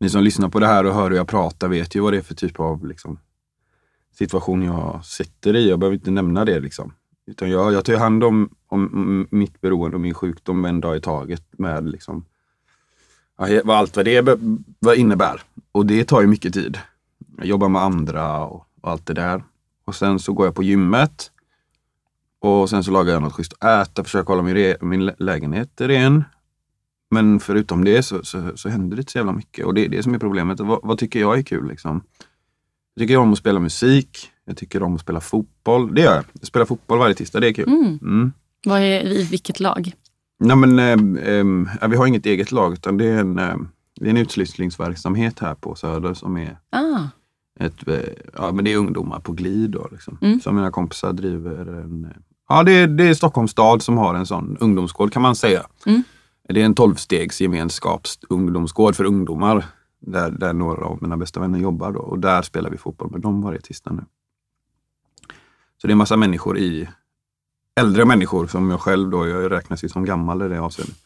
[0.00, 2.16] Ni som lyssnar på det här och hör hur jag pratar vet ju vad det
[2.16, 3.18] är för typ av liksom,
[4.14, 5.68] situation jag sitter i.
[5.68, 6.60] Jag behöver inte nämna det.
[6.60, 6.92] Liksom.
[7.26, 11.00] Utan jag, jag tar hand om, om mitt beroende och min sjukdom en dag i
[11.00, 12.24] taget med liksom,
[13.36, 14.38] vad allt vad det
[14.78, 15.42] vad innebär.
[15.72, 16.78] Och det tar ju mycket tid.
[17.36, 19.44] Jag jobbar med andra och, och allt det där.
[19.84, 21.30] Och sen så går jag på gymmet.
[22.44, 25.70] Och sen så lagar jag något schysst att äta, försöker hålla min, min lä- lägenhet
[25.80, 26.24] ren.
[27.10, 29.66] Men förutom det så, så, så händer det inte så jävla mycket.
[29.66, 30.60] Och det är det som är problemet.
[30.60, 31.68] Vad, vad tycker jag är kul?
[31.68, 32.02] Liksom?
[32.94, 34.30] Jag tycker om att spela musik.
[34.44, 35.94] Jag tycker om att spela fotboll.
[35.94, 36.24] Det gör jag.
[36.32, 37.68] Jag spelar fotboll varje tisdag, det är kul.
[37.68, 37.98] Mm.
[38.02, 38.32] Mm.
[38.66, 39.92] Vad är, I vilket lag?
[40.38, 40.78] Nej, men,
[41.18, 43.34] ehm, ja, vi har inget eget lag utan det är en,
[44.00, 47.00] det är en utslutningsverksamhet här på Söder som är Ah,
[47.60, 47.98] ett, eh,
[48.34, 49.70] ja, men det är ungdomar på glid.
[49.70, 50.18] Då, liksom.
[50.22, 50.40] Mm.
[50.40, 52.12] Så mina kompisar driver en...
[52.48, 55.66] Ja, det är, det är Stockholms stad som har en sån ungdomsgård kan man säga.
[55.86, 56.02] Mm.
[56.48, 59.66] Det är en tolvstegs gemenskaps ungdomsgård för ungdomar.
[60.00, 61.92] Där, där några av mina bästa vänner jobbar.
[61.92, 64.04] Då, och där spelar vi fotboll med dem varje tisdag nu.
[65.80, 66.88] Så det är massa människor i...
[67.76, 70.96] Äldre människor som jag själv då, jag räknas ju som gammal i det avseendet.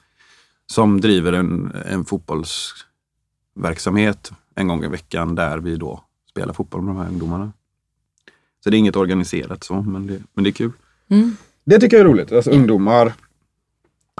[0.66, 6.94] Som driver en, en fotbollsverksamhet en gång i veckan där vi då spelar fotboll med
[6.94, 7.52] de här ungdomarna.
[8.64, 10.72] Så det är inget organiserat så, men det, men det är kul.
[11.08, 11.36] Mm.
[11.64, 12.32] Det tycker jag är roligt.
[12.32, 13.06] Alltså ungdomar.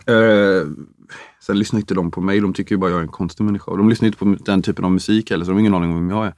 [0.06, 0.66] Eh,
[1.40, 2.40] sen lyssnar inte de på mig.
[2.40, 3.76] De tycker ju bara jag är en konstig människa.
[3.76, 5.96] De lyssnar inte på den typen av musik heller, så de har ingen aning om
[5.96, 6.34] vem jag är.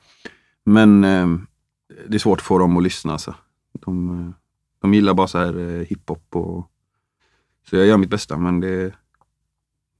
[0.65, 1.29] Men eh,
[2.09, 3.19] det är svårt att få dem att lyssna.
[3.19, 3.35] Så.
[3.73, 4.33] De, eh,
[4.81, 6.37] de gillar bara så här eh, hiphop.
[6.37, 6.71] Och,
[7.71, 8.95] så jag gör mitt bästa, men det,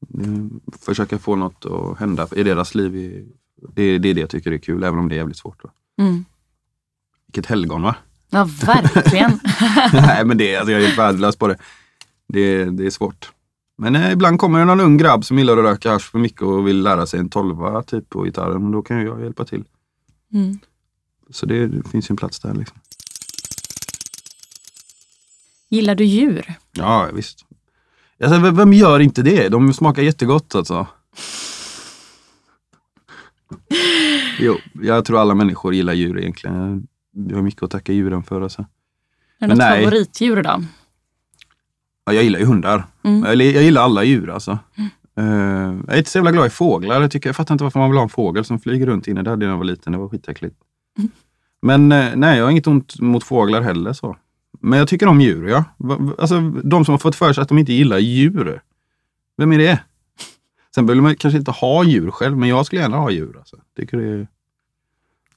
[0.01, 2.93] det försöka få något att hända i deras liv.
[3.75, 5.63] Det, det är det jag tycker är kul, även om det är jävligt svårt.
[5.99, 6.25] Mm.
[7.27, 7.97] Vilket helgon va?
[8.31, 9.41] Ja, verkligen.
[9.93, 11.57] Nej men det, alltså jag är värdelös på det.
[12.29, 13.33] Det, det är svårt.
[13.79, 16.43] Men eh, ibland kommer det någon ung grabb som gillar att röka hasch för mycket
[16.43, 18.71] och vill lära sig en tolva typ på gitarren.
[18.73, 19.65] Då kan ju jag hjälpa till.
[20.33, 20.59] Mm.
[21.31, 22.55] Så det, det finns ju en plats där.
[22.55, 22.79] Liksom.
[25.69, 26.55] Gillar du djur?
[26.73, 27.45] Ja visst.
[28.23, 29.49] Alltså, vem- vem gör inte det?
[29.49, 30.87] De smakar jättegott alltså.
[34.39, 36.87] Jo, jag tror alla människor gillar djur egentligen.
[37.13, 38.41] Vi har mycket att tacka djuren för.
[38.41, 38.63] Alltså.
[38.63, 38.67] Är
[39.39, 39.85] det något nej.
[39.85, 40.63] favoritdjur då?
[42.05, 42.87] Ja, jag gillar ju hundar.
[43.03, 43.25] Mm.
[43.25, 44.59] Eller jag gillar alla djur alltså.
[45.17, 45.25] Eh,
[45.87, 47.01] jag är inte så jävla glad i fåglar.
[47.01, 49.23] Jag, tycker, jag fattar inte varför man vill ha en fågel som flyger runt inne.
[49.23, 49.93] Det hade jag när jag var liten.
[49.93, 50.57] Det var skitäckligt.
[50.99, 51.11] Mm.
[51.63, 53.93] Men eh, nej, jag har inget ont mot fåglar heller.
[53.93, 54.17] så.
[54.61, 55.65] Men jag tycker om djur, ja.
[56.19, 58.63] Alltså, de som har fått för sig att de inte gillar djur.
[59.37, 59.81] Vem är det?
[60.75, 63.37] Sen behöver man kanske inte ha djur själv, men jag skulle gärna ha djur.
[63.39, 63.57] Alltså.
[63.77, 64.29] Tycker, det är,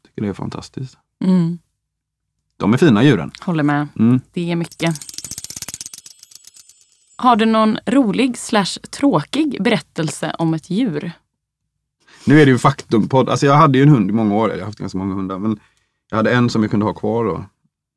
[0.05, 0.97] tycker det är fantastiskt.
[1.23, 1.59] Mm.
[2.63, 3.32] De är fina djuren.
[3.41, 3.88] Håller med.
[3.99, 4.21] Mm.
[4.34, 4.95] Det är mycket.
[7.15, 11.12] Har du någon rolig slash tråkig berättelse om ett djur?
[12.26, 13.10] Nu är det ju faktum.
[13.10, 14.49] På, alltså jag hade ju en hund i många år.
[14.49, 15.39] Jag har haft ganska många hundar.
[15.39, 15.60] Men
[16.10, 17.45] jag hade en som jag kunde ha kvar då.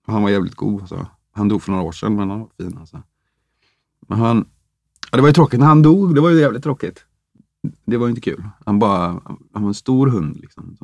[0.07, 0.81] Och han var jävligt god.
[0.81, 1.07] Alltså.
[1.33, 2.79] Han dog för några år sedan, men han var fin.
[2.79, 3.03] Alltså.
[4.09, 4.49] Men han,
[5.11, 6.15] ja, det var ju tråkigt när han dog.
[6.15, 7.05] Det var ju jävligt tråkigt.
[7.85, 8.45] Det var ju inte kul.
[8.67, 9.21] Han, bara,
[9.53, 10.37] han var en stor hund.
[10.37, 10.77] Liksom.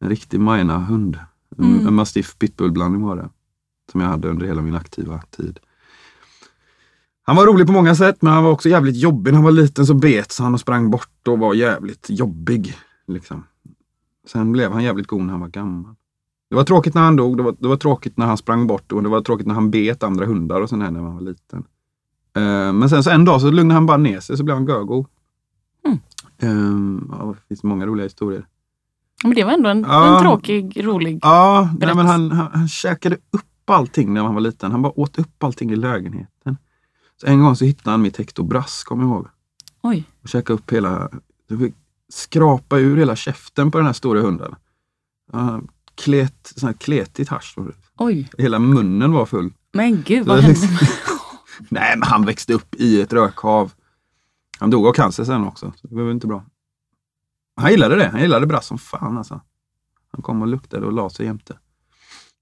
[0.00, 1.18] En riktig Majna-hund.
[1.58, 1.86] En, Mm.
[1.86, 3.28] en mastiff pitbull-blandning var det.
[3.92, 5.58] Som jag hade under hela min aktiva tid.
[7.26, 9.30] Han var rolig på många sätt, men han var också jävligt jobbig.
[9.30, 12.74] När han var liten så bet han och sprang bort och var jävligt jobbig.
[13.06, 13.44] Liksom.
[14.26, 15.94] Sen blev han jävligt god när han var gammal.
[16.50, 18.92] Det var tråkigt när han dog, det var, det var tråkigt när han sprang bort
[18.92, 21.20] och det var tråkigt när han bet andra hundar och sånt här när han var
[21.20, 21.64] liten.
[22.36, 24.66] Eh, men sen så en dag så lugnade han bara ner sig så blev han
[24.66, 25.06] görgod.
[25.86, 25.98] Mm.
[26.38, 28.46] Eh, ja, det finns många roliga historier.
[29.24, 30.16] Men det var ändå en, Ja.
[30.16, 31.18] en tråkig, rolig...
[31.22, 34.72] Ja, nej, men han, han, han käkade upp allting när han var liten.
[34.72, 36.56] Han bara åt upp allting i lägenheten.
[37.20, 39.26] Så en gång så hittade han mitt Hector Brass, kommer jag ihåg.
[39.82, 40.04] Oj.
[40.22, 41.08] Och käkade upp hela,
[41.48, 41.74] jag fick
[42.12, 44.54] skrapa ur hela käften på den här stora hunden.
[45.32, 47.56] Han klet, sån här kletigt hasch.
[47.98, 48.30] Oj.
[48.38, 49.52] Hela munnen var full.
[49.72, 50.48] Men gud, vad hände?
[50.60, 50.86] liksom-
[51.68, 53.72] Nej, men han växte upp i ett rökhav.
[54.58, 56.44] Han dog av cancer sen också, så det var inte bra.
[57.56, 58.08] Han gillade det.
[58.08, 59.40] Han gillade brass som fan alltså.
[60.12, 61.58] Han kom och luktade och la sig jämte.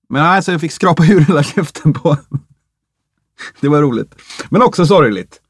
[0.09, 2.47] Men nej, så jag fick skrapa ur hela käften på honom.
[3.61, 4.15] Det var roligt.
[4.51, 5.41] Men också sorgligt.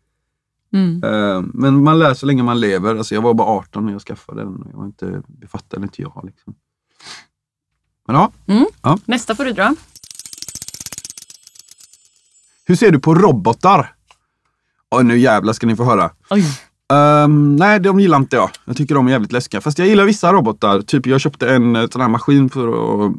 [0.72, 1.04] Mm.
[1.04, 2.96] Eh, Men man lär så länge man lever.
[2.96, 4.66] Alltså jag var bara 18 när jag skaffade den.
[4.70, 6.22] Jag var inte, det fattade inte jag.
[6.26, 6.54] Liksom.
[8.06, 8.16] Men
[8.82, 9.74] ja, Nästa får du dra.
[12.64, 13.94] hur ser du på robotar?
[14.90, 16.10] Oj, nu jävlar ska ni få höra.
[16.30, 16.44] Oj.
[16.92, 18.50] Ehm, nej, de gillar inte jag.
[18.64, 19.60] Jag tycker de är jävligt läskiga.
[19.60, 20.80] Fast jag gillar vissa robotar.
[20.82, 23.12] Typ jag köpte en eh, sån här maskin för att,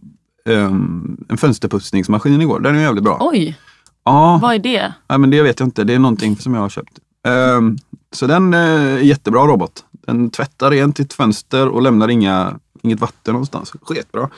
[0.49, 2.59] ehm, en fönsterputsningsmaskin igår.
[2.59, 3.17] Den är jävligt bra.
[3.21, 3.57] Oj,
[4.05, 4.93] Ja, vad är det?
[5.09, 5.83] nej, men det vet jag inte.
[5.83, 6.93] Det är någonting som jag har köpt.
[7.27, 7.77] Ehm,
[8.11, 9.85] så den eh, är jättebra robot.
[10.07, 13.73] Den tvättar rent ditt fönster och lämnar inga, inget vatten någonstans.
[13.81, 14.29] Skitbra.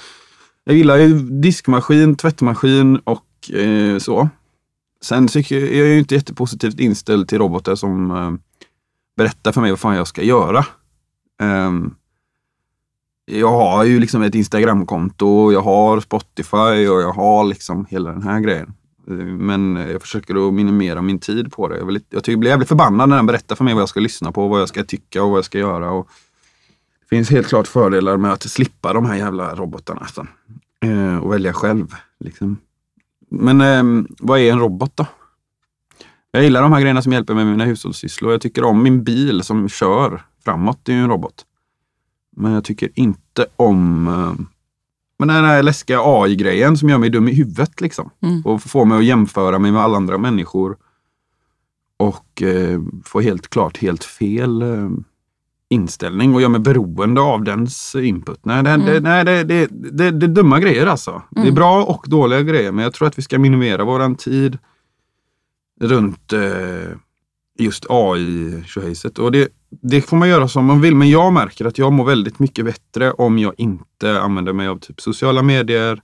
[0.64, 4.30] Jag gillar ju diskmaskin, tvättmaskin och eh, så.
[5.02, 8.32] Sen tycker jag, är ju inte jättepositivt inställd till robotar som eh,
[9.16, 10.66] berättar för mig vad fan jag ska göra.
[11.42, 11.96] Um,
[13.26, 18.24] jag har ju liksom ett Instagramkonto, jag har Spotify och jag har liksom hela den
[18.24, 18.74] här grejen.
[19.40, 21.78] Men jag försöker att minimera min tid på det.
[21.78, 23.90] Jag, vill, jag tycker jag blir jävligt förbannad när den berättar för mig vad jag
[23.90, 25.92] ska lyssna på, vad jag ska tycka och vad jag ska göra.
[25.92, 26.10] Och
[27.00, 30.02] det finns helt klart fördelar med att slippa de här jävla robotarna.
[30.02, 30.28] Alltså.
[30.82, 31.96] Eh, och välja själv.
[32.20, 32.58] Liksom.
[33.30, 35.06] Men eh, vad är en robot då?
[36.36, 38.32] Jag gillar de här grejerna som hjälper mig med mina hushållssysslor.
[38.32, 40.80] Jag tycker om min bil som kör framåt.
[40.84, 41.46] Det är ju en robot.
[42.38, 44.46] Men jag tycker inte om eh,
[45.20, 47.82] men den här läskiga AI-grejen som gör mig dum i huvudet.
[47.82, 48.10] Liksom.
[48.22, 48.42] Mm.
[48.42, 50.78] Och får mig att jämföra mig med alla andra människor.
[51.98, 54.90] Och eh, få helt klart helt fel eh,
[55.70, 58.46] inställning och gör mig beroende av dens input.
[58.46, 59.04] Nej, det, det, Mm.
[59.04, 61.22] nej, det, det, det, det är dumma grejer alltså.
[61.30, 61.56] Det är Mm.
[61.56, 64.58] bra och dåliga grejer, men jag tror att vi ska minimera våran tid
[65.80, 66.90] runt eh,
[67.60, 69.20] just AI-tjohejset.
[69.20, 72.06] Och det, det får man göra som man vill, men jag märker att jag mår
[72.06, 76.02] väldigt mycket bättre om jag inte använder mig av typ sociala medier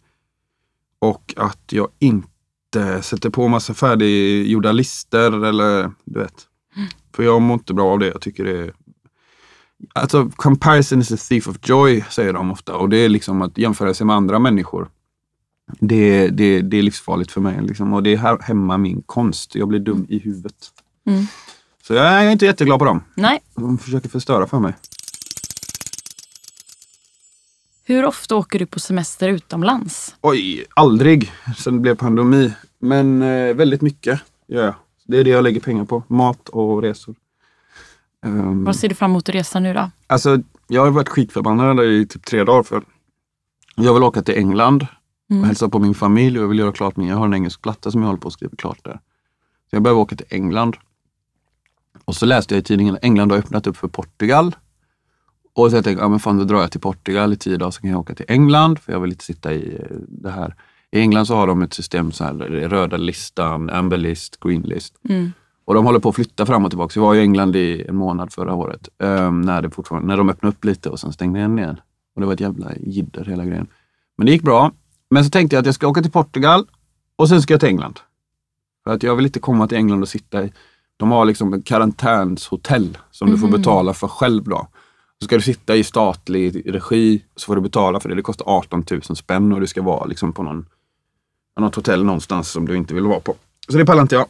[1.00, 6.48] och att jag inte sätter på massa färdiggjorda listor eller du vet.
[7.16, 8.08] För jag mår inte bra av det.
[8.08, 8.74] Jag tycker det är
[9.94, 12.76] Alltså, comparison is a thief of joy, säger de ofta.
[12.76, 14.90] Och det är liksom att jämföra sig med andra människor.
[15.80, 17.62] Det, det, det är livsfarligt för mig.
[17.62, 17.94] Liksom.
[17.94, 19.56] Och det här hämmar min konst.
[19.56, 20.72] Jag blir dum i huvudet.
[21.08, 21.26] Mm.
[21.84, 23.04] Så jag är inte jätteglad på dem.
[23.16, 23.40] Nej.
[23.56, 24.74] De försöker förstöra för mig.
[27.84, 30.16] Hur ofta åker du på semester utomlands?
[30.22, 32.54] Oj, aldrig sen det blev pandemi.
[32.80, 34.76] Men eh, väldigt mycket gör jag.
[35.08, 36.04] Det är det jag lägger pengar på.
[36.08, 37.16] Mat och resor.
[38.26, 39.92] Ehm, Vad ser du fram emot att resa nu då?
[40.08, 42.84] Alltså, jag har varit skitförbannad i typ tre dagar för
[43.76, 44.88] jag vill åka till England
[45.32, 45.48] och Mm.
[45.48, 47.92] hälsa på min familj och jag vill göra klart min, jag har en engelsk platta
[47.92, 49.00] som jag håller på att skriva klart där.
[49.70, 50.76] Så jag behöver åka till England.
[52.06, 54.56] Och så läste jag i tidningen att England har öppnat upp för Portugal.
[55.54, 57.72] Och så jag tänkte, ja men fan då drar jag till Portugal i tio dagar
[57.72, 60.56] så kan jag åka till England för jag vill inte sitta i eh, det här.
[60.92, 62.34] I England så har de ett system så här,
[62.70, 64.94] röda listan, amber list, green list.
[65.10, 65.32] Mm.
[65.66, 67.00] Och de håller på att flytta fram och tillbaka.
[67.00, 68.90] Vi var i England i en månad förra året.
[69.00, 71.82] Um, när, det fortfarande, när de öppnade upp lite och sen stängde igen igen.
[72.16, 73.68] Och det var ett jävla jidder hela grejen.
[74.18, 74.72] Men det gick bra.
[75.12, 76.66] Men så tänkte jag att jag ska åka till Portugal
[77.16, 78.00] och sen ska jag till England.
[78.84, 80.54] För att jag vill inte komma till England och sitta i...
[80.98, 83.58] De har liksom en karantänshotell som du får Mhm.
[83.58, 84.68] betala för själv då.
[85.20, 88.16] Så ska du sitta i statlig regi så får du betala för det.
[88.16, 90.66] Det kostar 18 000 spänn och du ska vara liksom på någon,
[91.60, 93.36] något hotell någonstans som du inte vill vara på.
[93.70, 94.26] Så det pallar inte jag.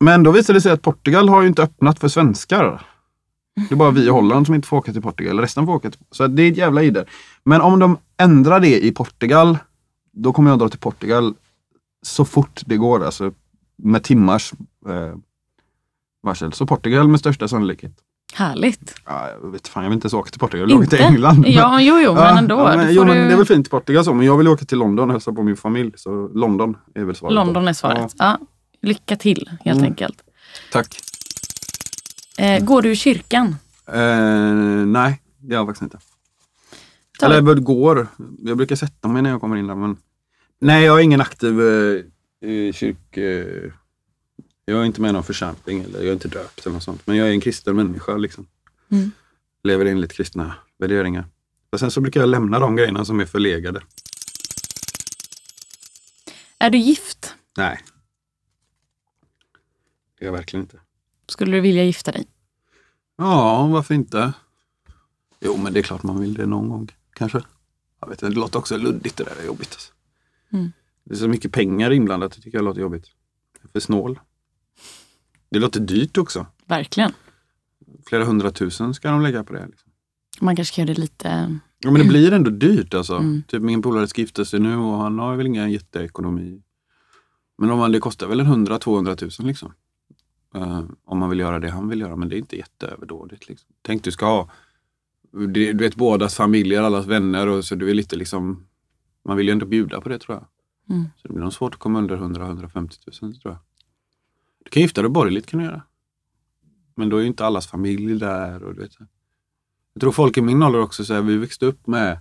[0.00, 2.86] Men då visade det sig att Portugal har ju inte öppnat för svenskar.
[3.68, 5.40] Det är bara vi i Holland som inte får åka till Portugal.
[5.40, 7.10] Resten får åka till Så det är ett jävla jidder.
[7.44, 9.58] Men om de ändrar det i Portugal,
[10.14, 11.34] då kommer jag dra till Portugal
[12.02, 13.04] så fort det går.
[13.04, 13.32] Alltså
[13.76, 14.52] med timmars
[14.88, 15.14] eh,
[16.22, 16.52] varsel.
[16.52, 17.92] Så Portugal med största sannolikhet.
[18.34, 18.94] Härligt.
[19.06, 20.70] Ja, jag vet fan, jag vill inte ens åka till Portugal.
[20.70, 21.06] Jag vill åka till?
[21.06, 21.44] England.
[21.48, 22.54] Ja, jo, jo, men ändå.
[22.58, 24.48] Ja, men, jo, men du- det är väl fint i Portugal så, men jag vill
[24.48, 25.92] åka till London och hälsa på min familj.
[25.96, 27.30] Så London är väl svaret.
[27.30, 27.34] då.
[27.44, 28.14] London är svaret.
[28.18, 28.38] Ja.
[28.82, 29.90] Lycka till helt Mm.
[29.90, 30.22] enkelt.
[30.72, 30.96] Tack.
[32.38, 33.56] Eh, går du i kyrkan?
[33.92, 33.96] Eh,
[34.86, 35.98] nej, det gör jag faktiskt inte.
[37.28, 38.08] Ta- Eller jag går.
[38.38, 39.74] Jag brukar sätta mig när jag kommer in där.
[39.74, 39.96] Men...
[40.58, 43.16] Nej, jag är ingen aktiv eh, kyrk...
[43.16, 43.72] Eh,
[44.66, 47.06] jag är inte med i någon församling eller jag är inte döpt eller något sånt.
[47.06, 48.16] Men jag är en kristen människa.
[48.16, 48.46] Liksom.
[48.88, 49.10] Mm.
[49.62, 51.24] Lever enligt kristna värderingar.
[51.70, 53.80] Och sen så brukar jag lämna de grejerna som är förlegade.
[56.58, 57.34] Är du gift?
[57.56, 57.80] Nej.
[60.18, 60.80] Det är jag verkligen inte.
[61.28, 62.26] Skulle du vilja gifta dig?
[63.16, 64.32] Ja, varför inte?
[65.40, 66.88] Jo, men det är klart man vill det någon gång.
[67.14, 67.42] Kanske.
[68.00, 69.34] Jag vet inte, det låter också luddigt det där.
[69.36, 69.72] Det är jobbigt.
[69.72, 69.92] Alltså.
[70.52, 70.72] Mm.
[71.04, 72.32] Det är så mycket pengar inblandat.
[72.32, 73.06] Det tycker jag låter jobbigt.
[73.60, 74.20] Jag är för snål.
[75.50, 76.46] Det låter dyrt också.
[76.66, 77.12] Verkligen.
[78.06, 79.66] Flera hundratusen ska de lägga på det.
[79.66, 79.90] Liksom.
[80.40, 81.58] Man kanske ska göra det lite...
[81.78, 83.16] Ja, men det blir ändå dyrt alltså.
[83.16, 83.42] Mm.
[83.48, 86.62] Typ min polare ska gifta sig nu och han har väl ingen jätteekonomi.
[87.58, 89.72] Men om man, det kostar väl en 100-200 tusen liksom.
[90.54, 92.16] Eh, om man vill göra det han vill göra.
[92.16, 93.48] Men det är inte jätteöverdådigt.
[93.48, 93.68] Liksom.
[93.82, 94.50] Tänk du ska ha
[95.38, 98.66] det- du vet bådas familjer, allas vänner och så du är lite liksom
[99.26, 100.46] Man vill ju ändå bjuda på det tror jag.
[100.96, 101.08] Mm.
[101.16, 103.60] Så det blir nog svårt att komma under 100-150 tusen tror jag.
[104.64, 105.82] Du kan gifta dig borgerligt kan du göra.
[106.94, 108.62] Men då är ju inte allas familj där.
[108.62, 108.92] Och du vet.
[109.92, 112.18] Jag tror folk i min ålder också, så här, vi växte upp med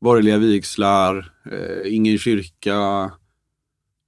[0.00, 3.12] borgerliga vigslar, eh, ingen kyrka.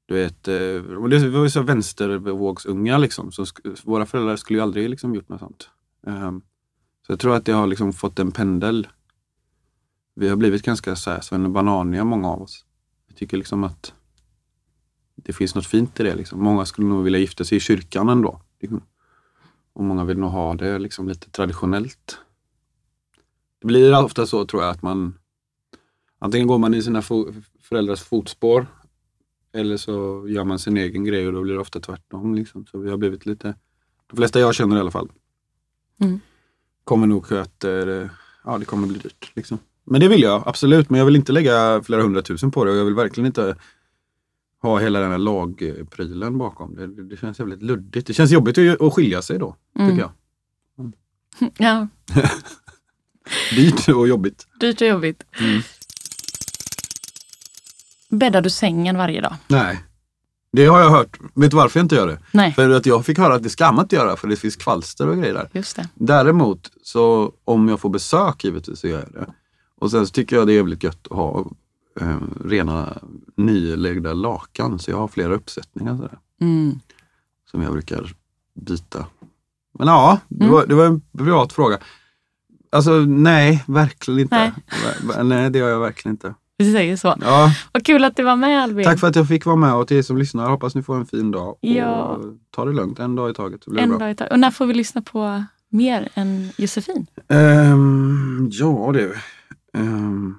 [0.06, 3.32] Du vet, eh, det var ju så vänstervågsunga liksom.
[3.32, 3.44] Så
[3.84, 5.70] våra föräldrar skulle ju aldrig liksom gjort något sånt.
[6.06, 6.42] Ehm,
[7.10, 8.88] så jag tror att det har liksom fått en pendel.
[10.14, 12.64] Vi har blivit ganska så här, svennebananiga många av oss.
[13.06, 13.94] Jag tycker liksom att
[15.14, 16.14] det finns något fint i det.
[16.14, 16.42] Liksom.
[16.42, 18.40] Många skulle nog vilja gifta sig i kyrkan ändå.
[18.60, 18.82] Liksom.
[19.72, 22.18] Och många vill nog ha det liksom lite traditionellt.
[23.60, 25.18] Det blir ofta så tror jag att man
[26.18, 28.66] antingen går man i sina fo- föräldrars fotspår
[29.52, 32.34] eller så gör man sin egen grej och då blir det ofta tvärtom.
[32.34, 32.66] Liksom.
[32.66, 33.54] Så vi har blivit lite,
[34.06, 35.08] de flesta jag känner i alla fall,
[36.00, 36.20] Mm
[36.90, 37.70] kommer nog att eh,
[38.44, 39.32] ja, det kommer bli dyrt.
[39.34, 39.58] Liksom.
[39.84, 42.76] Men det vill jag absolut, men jag vill inte lägga flera hundratusen på det och
[42.76, 43.56] jag vill verkligen inte
[44.62, 46.74] ha hela den här lagprylen bakom.
[46.74, 48.06] Det, det, känns jävligt luddigt.
[48.06, 49.90] Det känns jobbigt att, att skilja sig då, Mm.
[49.90, 50.12] tycker jag.
[51.58, 51.88] Ja,
[53.56, 54.46] Dyrt och jobbigt.
[54.60, 55.22] dyrt och jobbigt.
[55.40, 55.60] Mm.
[58.08, 59.34] Bäddar du sängen varje dag?
[59.48, 59.80] Nej.
[60.52, 61.18] Det har jag hört.
[61.34, 62.18] Vet du varför jag inte gör det?
[62.32, 64.56] Nej, För att jag fick höra att det ska man inte göra för det finns
[64.56, 65.48] kvalster och grejer där.
[65.52, 65.88] just det.
[65.94, 69.32] Däremot, så om jag får besök givetvis så gör jag det.
[69.78, 71.46] Och sen så tycker jag det är jävligt gött att ha
[72.00, 72.98] eh, rena
[73.36, 74.78] nyläggda lakan.
[74.78, 76.80] Så jag har flera uppsättningar sådär, Mm.
[77.50, 78.14] som jag brukar
[78.60, 79.06] byta.
[79.78, 80.54] Men ja, det, Mm.
[80.54, 81.78] var, det var en privat fråga.
[82.72, 84.36] Alltså nej, verkligen inte.
[84.36, 84.52] Nej.
[85.04, 86.34] Nej, nej det gör jag verkligen inte.
[86.60, 87.14] Vi säger så.
[87.20, 88.84] Ja, Vad kul att du var med Albin.
[88.84, 90.50] tack för att jag fick vara med och till er som lyssnar.
[90.50, 91.56] Hoppas ni får en fin dag.
[91.60, 91.94] Ja.
[92.02, 93.98] Och ta det lugnt, en dag i taget en bra.
[93.98, 94.32] dag i taget.
[94.32, 97.06] Och när får vi lyssna på mer än Josefin?
[97.28, 99.14] Ehm, ja du.
[99.74, 100.34] Ehm,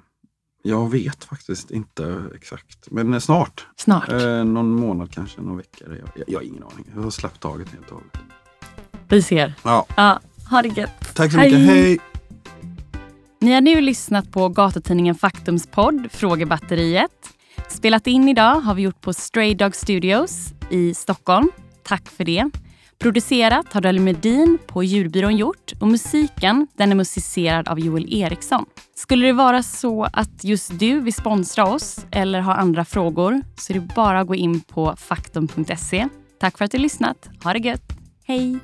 [0.62, 2.90] jag vet faktiskt inte exakt.
[2.90, 3.66] Men snart.
[3.76, 4.12] Snart.
[4.12, 5.84] Eh, någon månad kanske, någon vecka.
[5.88, 6.86] Jag, jag, jag har ingen aning.
[6.94, 8.18] Jag har släppt taget helt och hållet.
[9.08, 9.54] Vi ser.
[9.62, 10.20] Ja, Ja,
[10.50, 11.14] ha det gött.
[11.14, 11.50] tack så Hej.
[11.52, 11.74] mycket.
[11.74, 11.98] Hej!
[13.42, 17.10] Ni har nu lyssnat på gatutidningen Faktums podd Frågebatteriet.
[17.68, 21.50] Spelat in idag har vi gjort på Stray Dog Studios i Stockholm.
[21.82, 22.50] Tack för det.
[22.98, 28.64] Producerat har Dolly Medin på ljudbyrån gjort och musiken den är musicerad av Joel Eriksson.
[28.94, 33.72] Skulle det vara så att just du vill sponsra oss eller har andra frågor så
[33.72, 36.08] är det bara att gå in på faktum.se.
[36.40, 37.30] Tack för att du lyssnat.
[37.44, 37.92] Ha det gött.
[38.24, 38.58] Hej!